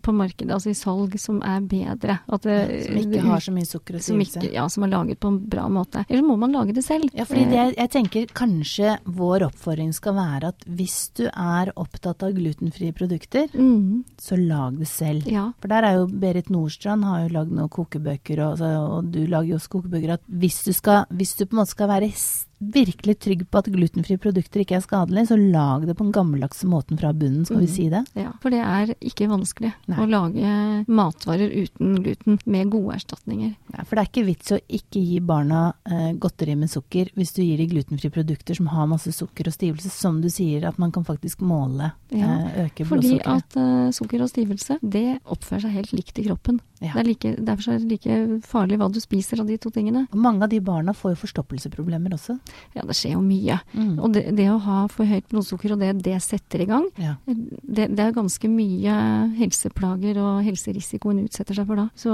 på 0.01 0.13
markedet, 0.13 0.51
altså 0.53 0.69
i 0.71 0.77
salg, 0.77 1.15
som 1.19 1.39
er 1.41 1.63
bedre. 1.67 2.19
At 2.29 2.43
det, 2.45 2.85
Som 2.85 2.99
ikke 3.01 3.23
har 3.25 3.41
så 3.43 3.51
mye 3.51 3.65
sukker 3.67 3.97
og 3.97 4.03
si. 4.05 4.49
ja, 4.53 4.67
som 4.69 4.85
er 4.85 4.91
laget 4.93 5.19
på 5.19 5.31
en 5.31 5.39
bra 5.49 5.67
måte. 5.73 6.05
Eller 6.07 6.21
så 6.21 6.27
må 6.27 6.37
man 6.37 6.53
lage 6.53 6.75
det 6.77 6.83
selv. 6.85 7.09
Ja, 7.17 7.25
fordi 7.25 7.45
Eh, 7.47 7.49
det, 7.49 7.77
jeg 7.77 7.89
tenker 7.89 8.25
kanskje 8.33 8.97
vår 9.05 9.47
oppfordring 9.49 9.93
skal 9.93 10.13
være 10.13 10.51
at 10.53 10.63
hvis 10.67 11.11
du 11.17 11.25
er 11.27 11.71
opptatt 11.75 12.23
av 12.23 12.33
glutenfrie 12.37 12.93
produkter, 12.93 13.47
mm, 13.53 14.03
så 14.21 14.37
lag 14.37 14.77
det 14.79 14.87
selv. 14.87 15.27
Ja. 15.27 15.51
For 15.59 15.67
der 15.67 15.83
er 15.83 15.99
jo 15.99 16.07
Berit 16.07 16.49
Nordstrand 16.49 17.03
har 17.03 17.25
jo 17.25 17.33
lagd 17.33 17.51
noen 17.51 17.69
kokebøker, 17.69 18.43
og, 18.45 18.61
og 18.61 19.11
du 19.11 19.25
lager 19.25 19.55
jo 19.55 19.55
også 19.55 19.69
kokebøker, 19.79 20.13
at 20.13 20.21
hvis 20.27 20.63
du, 20.63 20.73
skal, 20.73 21.05
hvis 21.09 21.35
du 21.35 21.45
på 21.45 21.55
en 21.55 21.63
måte 21.63 21.73
skal 21.73 21.89
være 21.89 22.11
virkelig 22.59 23.19
trygg 23.21 23.43
på 23.51 23.59
at 23.61 23.67
glutenfrie 23.69 24.17
produkter 24.17 24.63
ikke 24.63 24.77
er 24.79 24.81
skadelige, 24.85 25.27
så 25.29 25.37
lag 25.37 25.85
det 25.85 25.95
på 25.97 26.03
den 26.07 26.11
gammeldagse 26.15 26.65
måten 26.69 26.97
fra 26.99 27.11
bunnen, 27.13 27.45
skal 27.45 27.59
vi 27.61 27.67
Mm. 27.67 27.73
si 27.75 27.89
det? 27.89 28.05
Ja, 28.15 28.31
for 28.41 28.49
det 28.49 28.59
er 28.63 28.95
ikke 28.99 29.27
vanskelig 29.29 29.73
Nei. 29.87 29.97
å 29.97 30.07
lage 30.09 30.85
matvarer 30.87 31.51
uten 31.53 31.95
gluten 32.03 32.39
med 32.45 32.69
gode 32.71 32.95
erstatninger. 32.95 33.55
Nei, 33.73 33.83
for 33.85 33.95
det 33.95 34.01
er 34.03 34.09
ikke 34.11 34.25
vits 34.25 34.51
å 34.51 34.59
ikke 34.67 35.01
gi 35.05 35.19
barna 35.19 35.73
eh, 35.85 36.13
godteri 36.13 36.55
med 36.57 36.69
sukker 36.69 37.11
hvis 37.15 37.33
du 37.35 37.43
gir 37.43 37.57
de 37.57 37.67
glutenfrie 37.67 38.11
produkter 38.11 38.55
som 38.55 38.67
har 38.67 38.87
masse 38.87 39.11
sukker 39.13 39.47
og 39.47 39.53
stivelse, 39.53 39.89
som 39.91 40.21
du 40.21 40.29
sier 40.29 40.65
at 40.67 40.79
man 40.79 40.91
kan 40.91 41.03
faktisk 41.05 41.39
måle 41.41 41.91
Ja, 42.11 42.47
eh, 42.47 42.65
øke 42.67 42.85
Fordi 42.87 43.19
at 43.25 43.55
eh, 43.57 43.91
sukker 43.91 44.21
og 44.21 44.29
stivelse, 44.29 44.79
det 44.81 45.19
oppfører 45.25 45.61
seg 45.67 45.71
helt 45.71 45.93
likt 45.93 46.19
i 46.19 46.23
kroppen. 46.23 46.59
Ja. 46.79 46.91
Det 46.93 46.99
er 47.01 47.07
like, 47.07 47.29
derfor 47.41 47.73
er 47.73 47.79
det 47.81 47.89
like 47.89 48.41
farlig 48.45 48.77
hva 48.77 48.87
du 48.93 48.99
spiser 49.01 49.39
av 49.41 49.47
de 49.47 49.57
to 49.57 49.71
tingene. 49.73 50.03
Og 50.13 50.17
mange 50.21 50.43
av 50.45 50.49
de 50.51 50.59
barna 50.61 50.93
får 50.93 51.15
jo 51.15 51.21
forstoppelsesproblemer 51.25 52.13
også. 52.13 52.35
Ja, 52.75 52.83
det 52.85 52.93
skjer 52.99 53.15
jo 53.15 53.21
mye. 53.25 53.57
Mm. 53.73 53.95
Og 53.99 54.13
det, 54.13 54.35
det 54.37 54.45
å 54.53 54.59
ha 54.61 54.83
for 54.93 55.09
høyt 55.09 55.25
blodsukker, 55.31 55.73
og 55.73 55.79
det 55.81 56.03
det 56.05 56.19
setter 56.21 56.61
i 56.61 56.69
gang, 56.69 56.85
Ja. 57.01 57.15
det, 57.25 57.87
det 57.97 57.99
er 57.99 58.11
ganske 58.13 58.47
mye 58.51 58.93
helseplager 59.39 60.19
og 60.21 60.43
helserisiko 60.45 61.09
en 61.11 61.23
utsetter 61.25 61.55
seg 61.57 61.65
for 61.67 61.75
da. 61.81 61.87
Så, 61.97 62.13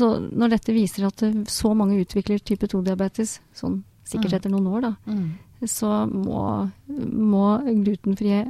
så 0.00 0.08
når 0.32 0.56
dette 0.56 0.72
viser 0.72 1.06
at 1.10 1.20
så 1.50 1.74
mange 1.76 2.00
utvikler 2.00 2.40
type 2.40 2.66
2-diabetes, 2.66 3.38
sånn 3.54 3.82
sikkert 4.04 4.32
Mm. 4.32 4.36
etter 4.40 4.50
noen 4.50 4.66
år 4.66 4.80
da, 4.88 4.96
Mm. 5.06 5.28
så 5.68 6.08
må, 6.10 6.70
må 6.88 7.60
glutenfrie 7.84 8.46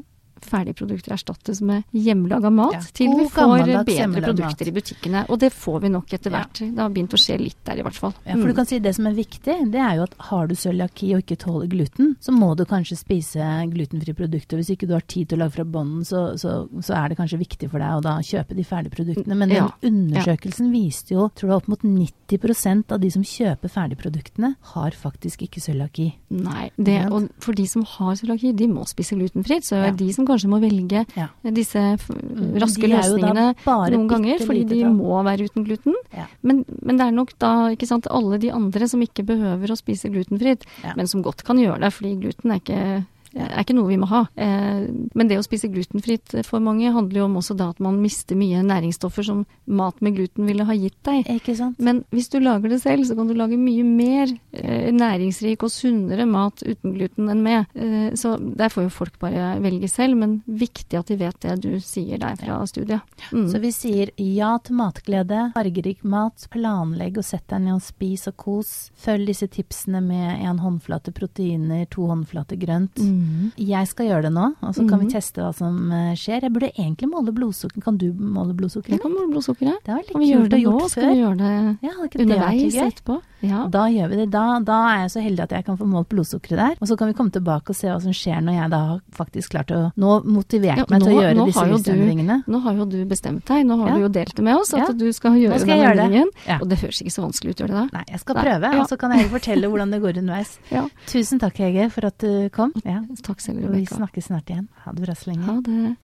ferdigprodukter 0.46 1.12
erstattes 1.12 1.60
med 1.62 1.84
hjemmelaga 1.92 2.50
mat 2.52 2.72
Ja, 2.72 2.80
til 2.94 3.08
vi 3.18 3.26
får 3.28 3.64
bedre 3.64 3.84
produkter 3.84 4.30
produkter 4.30 4.68
i 4.68 4.72
butikkene. 4.72 5.24
Og 5.30 5.38
det 5.40 5.52
får 5.52 5.80
vi 5.82 5.88
nok 5.88 6.06
etter 6.12 6.30
Ja. 6.30 6.38
hvert. 6.44 6.60
Det 6.74 6.78
har 6.78 6.90
begynt 6.90 7.12
å 7.16 7.20
skje 7.20 7.38
litt 7.40 7.56
der 7.64 7.78
i 7.78 7.82
hvert 7.82 7.94
fall. 7.98 8.14
Ja, 8.26 8.32
for 8.36 8.46
du 8.46 8.52
Mm. 8.52 8.56
kan 8.56 8.66
si 8.66 8.78
Det 8.80 8.94
som 8.94 9.06
er 9.06 9.12
viktig, 9.14 9.70
det 9.70 9.80
er 9.80 9.96
jo 9.96 10.02
at 10.02 10.14
har 10.18 10.46
du 10.46 10.54
cøliaki 10.54 11.14
og 11.14 11.22
ikke 11.24 11.36
tåler 11.38 11.68
gluten, 11.68 12.16
så 12.20 12.30
må 12.32 12.56
du 12.56 12.64
kanskje 12.64 12.96
spise 12.96 13.40
glutenfrie 13.70 14.14
produkter. 14.14 14.56
Hvis 14.56 14.70
ikke 14.76 14.86
du 14.88 14.94
har 14.94 15.02
tid 15.06 15.28
til 15.28 15.38
å 15.38 15.42
lage 15.44 15.52
fra 15.52 15.64
bånden, 15.64 16.00
så, 16.04 16.34
så, 16.38 16.68
så 16.80 16.94
er 16.96 17.08
det 17.10 17.18
kanskje 17.18 17.38
viktig 17.38 17.70
for 17.70 17.78
deg 17.78 17.90
å 17.98 18.00
da 18.02 18.18
kjøpe 18.20 18.54
de 18.56 18.62
ferdige 18.64 18.90
produktene. 18.94 19.36
Men 19.36 19.48
den 19.50 19.68
undersøkelsen 19.82 20.70
viste 20.72 21.14
jo, 21.14 21.28
tror 21.34 21.50
jeg 21.50 21.56
opp 21.60 21.68
mot 21.68 21.82
90% 21.82 22.92
av 22.92 23.00
de 23.00 23.10
som 23.10 23.22
kjøper 23.26 23.70
ferdigproduktene, 23.72 24.54
har 24.74 24.90
faktisk 24.96 25.42
ikke 25.46 25.60
cøliaki. 25.64 26.12
Nei. 26.30 26.70
Det, 26.78 26.98
og 27.12 27.28
for 27.42 27.52
de 27.58 27.66
som 27.66 27.82
har 27.84 28.14
cøliaki, 28.16 28.54
de 28.56 28.66
må 28.70 28.86
spise 28.88 29.16
glutenfritt. 29.18 29.64
Så 29.68 29.80
de 29.96 30.12
som 30.12 30.26
kanskje 30.30 30.50
må 30.52 30.60
velge 30.62 31.04
Ja. 31.18 31.28
disse 31.50 31.82
Mm, 32.10 32.54
raske 32.62 32.80
de 32.86 32.92
løsningene 32.94 33.46
noen 33.66 34.08
ganger, 34.08 34.38
fordi 34.46 34.64
de 34.70 34.80
da. 34.84 34.90
må 34.94 35.20
være 35.26 35.46
uten 35.50 35.64
gluten. 35.66 35.94
Ja. 36.16 36.26
Men, 36.42 36.64
men 36.82 36.96
det 37.00 37.06
er 37.06 37.14
nok 37.16 37.32
da 37.42 37.52
ikke 37.74 37.86
sant, 37.90 38.06
alle 38.10 38.38
de 38.40 38.50
andre 38.54 38.88
som 38.88 39.00
ikke 39.04 39.24
behøver 39.26 39.70
å 39.74 39.78
spise 39.78 40.08
glutenfritt, 40.12 40.64
men 40.96 41.06
som 41.10 41.22
godt 41.22 41.44
kan 41.44 41.58
gjøre 41.60 41.80
det, 41.84 41.92
fordi 41.92 42.14
gluten 42.22 42.54
er 42.54 42.60
ikke 42.62 43.06
er 43.36 43.62
ikke 43.62 43.76
noe 43.76 43.90
vi 43.90 43.98
må 44.00 44.08
ha. 44.10 44.24
Eh, 44.34 44.86
men 45.16 45.30
det 45.30 45.38
å 45.38 45.44
spise 45.44 45.70
glutenfritt 45.70 46.34
for 46.46 46.62
mange 46.64 46.90
handler 46.92 47.22
jo 47.22 47.26
om 47.28 47.38
også 47.40 47.56
da 47.58 47.70
at 47.72 47.82
man 47.82 48.00
mister 48.02 48.38
mye 48.38 48.62
næringsstoffer 48.66 49.26
som 49.26 49.44
mat 49.70 50.00
med 50.02 50.16
gluten 50.18 50.48
ville 50.48 50.66
ha 50.66 50.76
gitt 50.76 50.98
deg. 51.06 51.28
Ikke 51.30 51.54
sant? 51.58 51.78
Men 51.82 52.02
hvis 52.14 52.30
du 52.32 52.40
lager 52.42 52.72
det 52.72 52.80
selv, 52.82 53.06
så 53.06 53.16
kan 53.18 53.30
du 53.30 53.36
lage 53.38 53.58
mye 53.60 53.84
mer 53.86 54.32
eh, 54.52 54.90
næringsrik 54.94 55.62
og 55.66 55.72
sunnere 55.74 56.26
mat 56.30 56.64
uten 56.66 56.96
gluten 56.96 57.30
enn 57.32 57.44
med. 57.44 57.70
Eh, 57.74 58.10
så 58.18 58.34
der 58.40 58.72
får 58.72 58.88
jo 58.88 58.94
folk 58.94 59.20
bare 59.22 59.52
velge 59.62 59.90
selv, 59.90 60.18
men 60.20 60.40
viktig 60.46 60.98
at 60.98 61.12
de 61.12 61.18
vet 61.20 61.40
det 61.46 61.56
du 61.62 61.70
sier 61.84 62.20
der 62.20 62.38
fra 62.40 62.60
studiet. 62.70 63.06
Mm. 63.30 63.46
Så 63.52 63.62
vi 63.62 63.72
sier 63.74 64.14
ja 64.20 64.56
til 64.64 64.78
matglede, 64.80 65.46
fargerik 65.54 66.02
mat, 66.02 66.48
planlegg 66.50 67.20
og 67.20 67.26
sett 67.26 67.46
deg 67.52 67.64
ned 67.66 67.78
og 67.78 67.84
spis 67.84 68.26
og 68.30 68.38
kos. 68.40 68.74
Følg 69.00 69.30
disse 69.30 69.46
tipsene 69.50 70.02
med 70.04 70.42
en 70.42 70.60
håndflate 70.62 71.14
proteiner, 71.14 71.86
to 71.90 72.08
håndflater 72.10 72.58
grønt. 72.60 72.98
Mm. 72.98 73.19
Mhm. 73.20 73.50
Jeg 73.70 73.88
skal 73.90 74.08
gjøre 74.08 74.22
det 74.28 74.32
nå, 74.34 74.46
og 74.60 74.74
så 74.74 74.84
kan 74.86 74.98
mm. 74.98 75.04
vi 75.04 75.10
teste 75.12 75.42
hva 75.44 75.50
som 75.56 75.92
eh, 75.92 76.12
skjer. 76.18 76.46
Jeg 76.46 76.54
burde 76.54 76.70
egentlig 76.72 77.10
måle 77.10 77.34
blodsukker. 77.36 77.82
Kan 77.84 77.98
du 78.00 78.08
måle 78.16 78.54
blodsukkeret? 78.56 78.96
Jeg 78.96 79.02
kan 79.04 79.12
måle 79.14 79.32
blodsukkeret. 79.34 79.82
Det 79.84 79.92
var 79.94 80.04
litt 80.04 80.14
Kan 80.14 80.24
vi 80.24 80.30
gjøre 80.30 80.46
kult 80.46 80.52
å 80.52 80.56
det 80.56 80.62
nå? 80.62 80.70
gjort 80.70 80.94
Skal 80.94 81.10
vi 81.10 81.20
gjøre 81.20 81.36
det 81.40 81.52
Ja, 81.86 81.94
underveis 82.24 82.80
etterpå? 82.86 83.20
Ja. 83.40 83.64
Da 83.72 83.86
gjør 83.88 84.10
vi 84.10 84.18
det. 84.20 84.26
Da, 84.32 84.44
da 84.64 84.78
er 84.90 84.98
jeg 85.04 85.12
så 85.14 85.22
heldig 85.24 85.44
at 85.46 85.54
jeg 85.56 85.64
kan 85.64 85.78
få 85.80 85.86
målt 85.88 86.10
blodsukkeret 86.12 86.60
der. 86.60 86.74
Og 86.80 86.90
så 86.90 86.96
kan 87.00 87.08
vi 87.10 87.16
komme 87.16 87.32
tilbake 87.32 87.72
og 87.72 87.78
se 87.78 87.88
hva 87.88 87.98
som 88.02 88.14
skjer 88.16 88.42
når 88.44 88.58
jeg 88.58 88.72
da 88.74 88.80
har 88.90 89.00
faktisk 89.16 89.54
klart 89.54 89.72
å 89.74 89.80
Nå 90.00 90.20
motivert 90.28 90.82
Ja, 90.82 90.86
meg 90.92 91.02
til 91.04 91.16
å 91.16 91.22
gjøre 91.22 91.46
disse 91.48 91.64
livsendringene. 91.70 92.36
Nå 92.50 92.60
har 92.64 92.76
jo 92.76 92.86
du 92.90 92.98
bestemt 93.08 93.44
deg, 93.48 93.64
nå 93.68 93.78
har 93.80 93.90
Ja. 93.90 93.94
du 93.96 94.04
jo 94.04 94.10
delt 94.12 94.34
det 94.36 94.44
med 94.44 94.56
oss, 94.56 94.72
at 94.74 94.92
du 94.96 95.06
skal 95.12 95.36
gjøre 95.40 95.58
skal 95.60 95.76
den 95.76 95.84
gjøre 95.84 96.04
endringen. 96.04 96.30
Og 96.60 96.68
det 96.68 96.78
høres 96.82 97.00
ikke 97.02 97.14
så 97.16 97.24
vanskelig 97.24 97.54
ut, 97.54 97.62
gjør 97.62 97.72
det 97.72 97.78
da? 97.78 97.86
Nei, 97.96 98.04
jeg 98.10 98.20
skal 98.20 98.34
Nei, 98.36 98.44
prøve, 98.44 98.72
og 98.80 98.88
så 98.88 98.98
kan 99.00 99.16
jeg 99.16 99.30
fortelle 99.32 99.70
hvordan 99.72 99.90
det 99.90 100.00
går 100.04 100.22
underveis. 100.22 100.58
Ja. 100.70 100.84
Tusen 101.10 101.40
takk, 101.40 101.56
Hege, 101.58 101.88
for 101.90 102.06
at 102.06 102.18
du 102.22 102.48
kom. 102.54 102.72
Ja. 102.84 103.00
Takk 103.22 103.40
selv, 103.42 103.64
Og 103.66 103.74
vi 103.74 103.84
snakkes 103.86 104.28
snart 104.30 104.50
igjen. 104.50 104.68
Ha 104.84 104.92
det 104.94 105.02
bra 105.02 105.14
så 105.18 105.30
lenge. 105.30 105.44
Ha 105.48 105.60
det. 105.66 105.96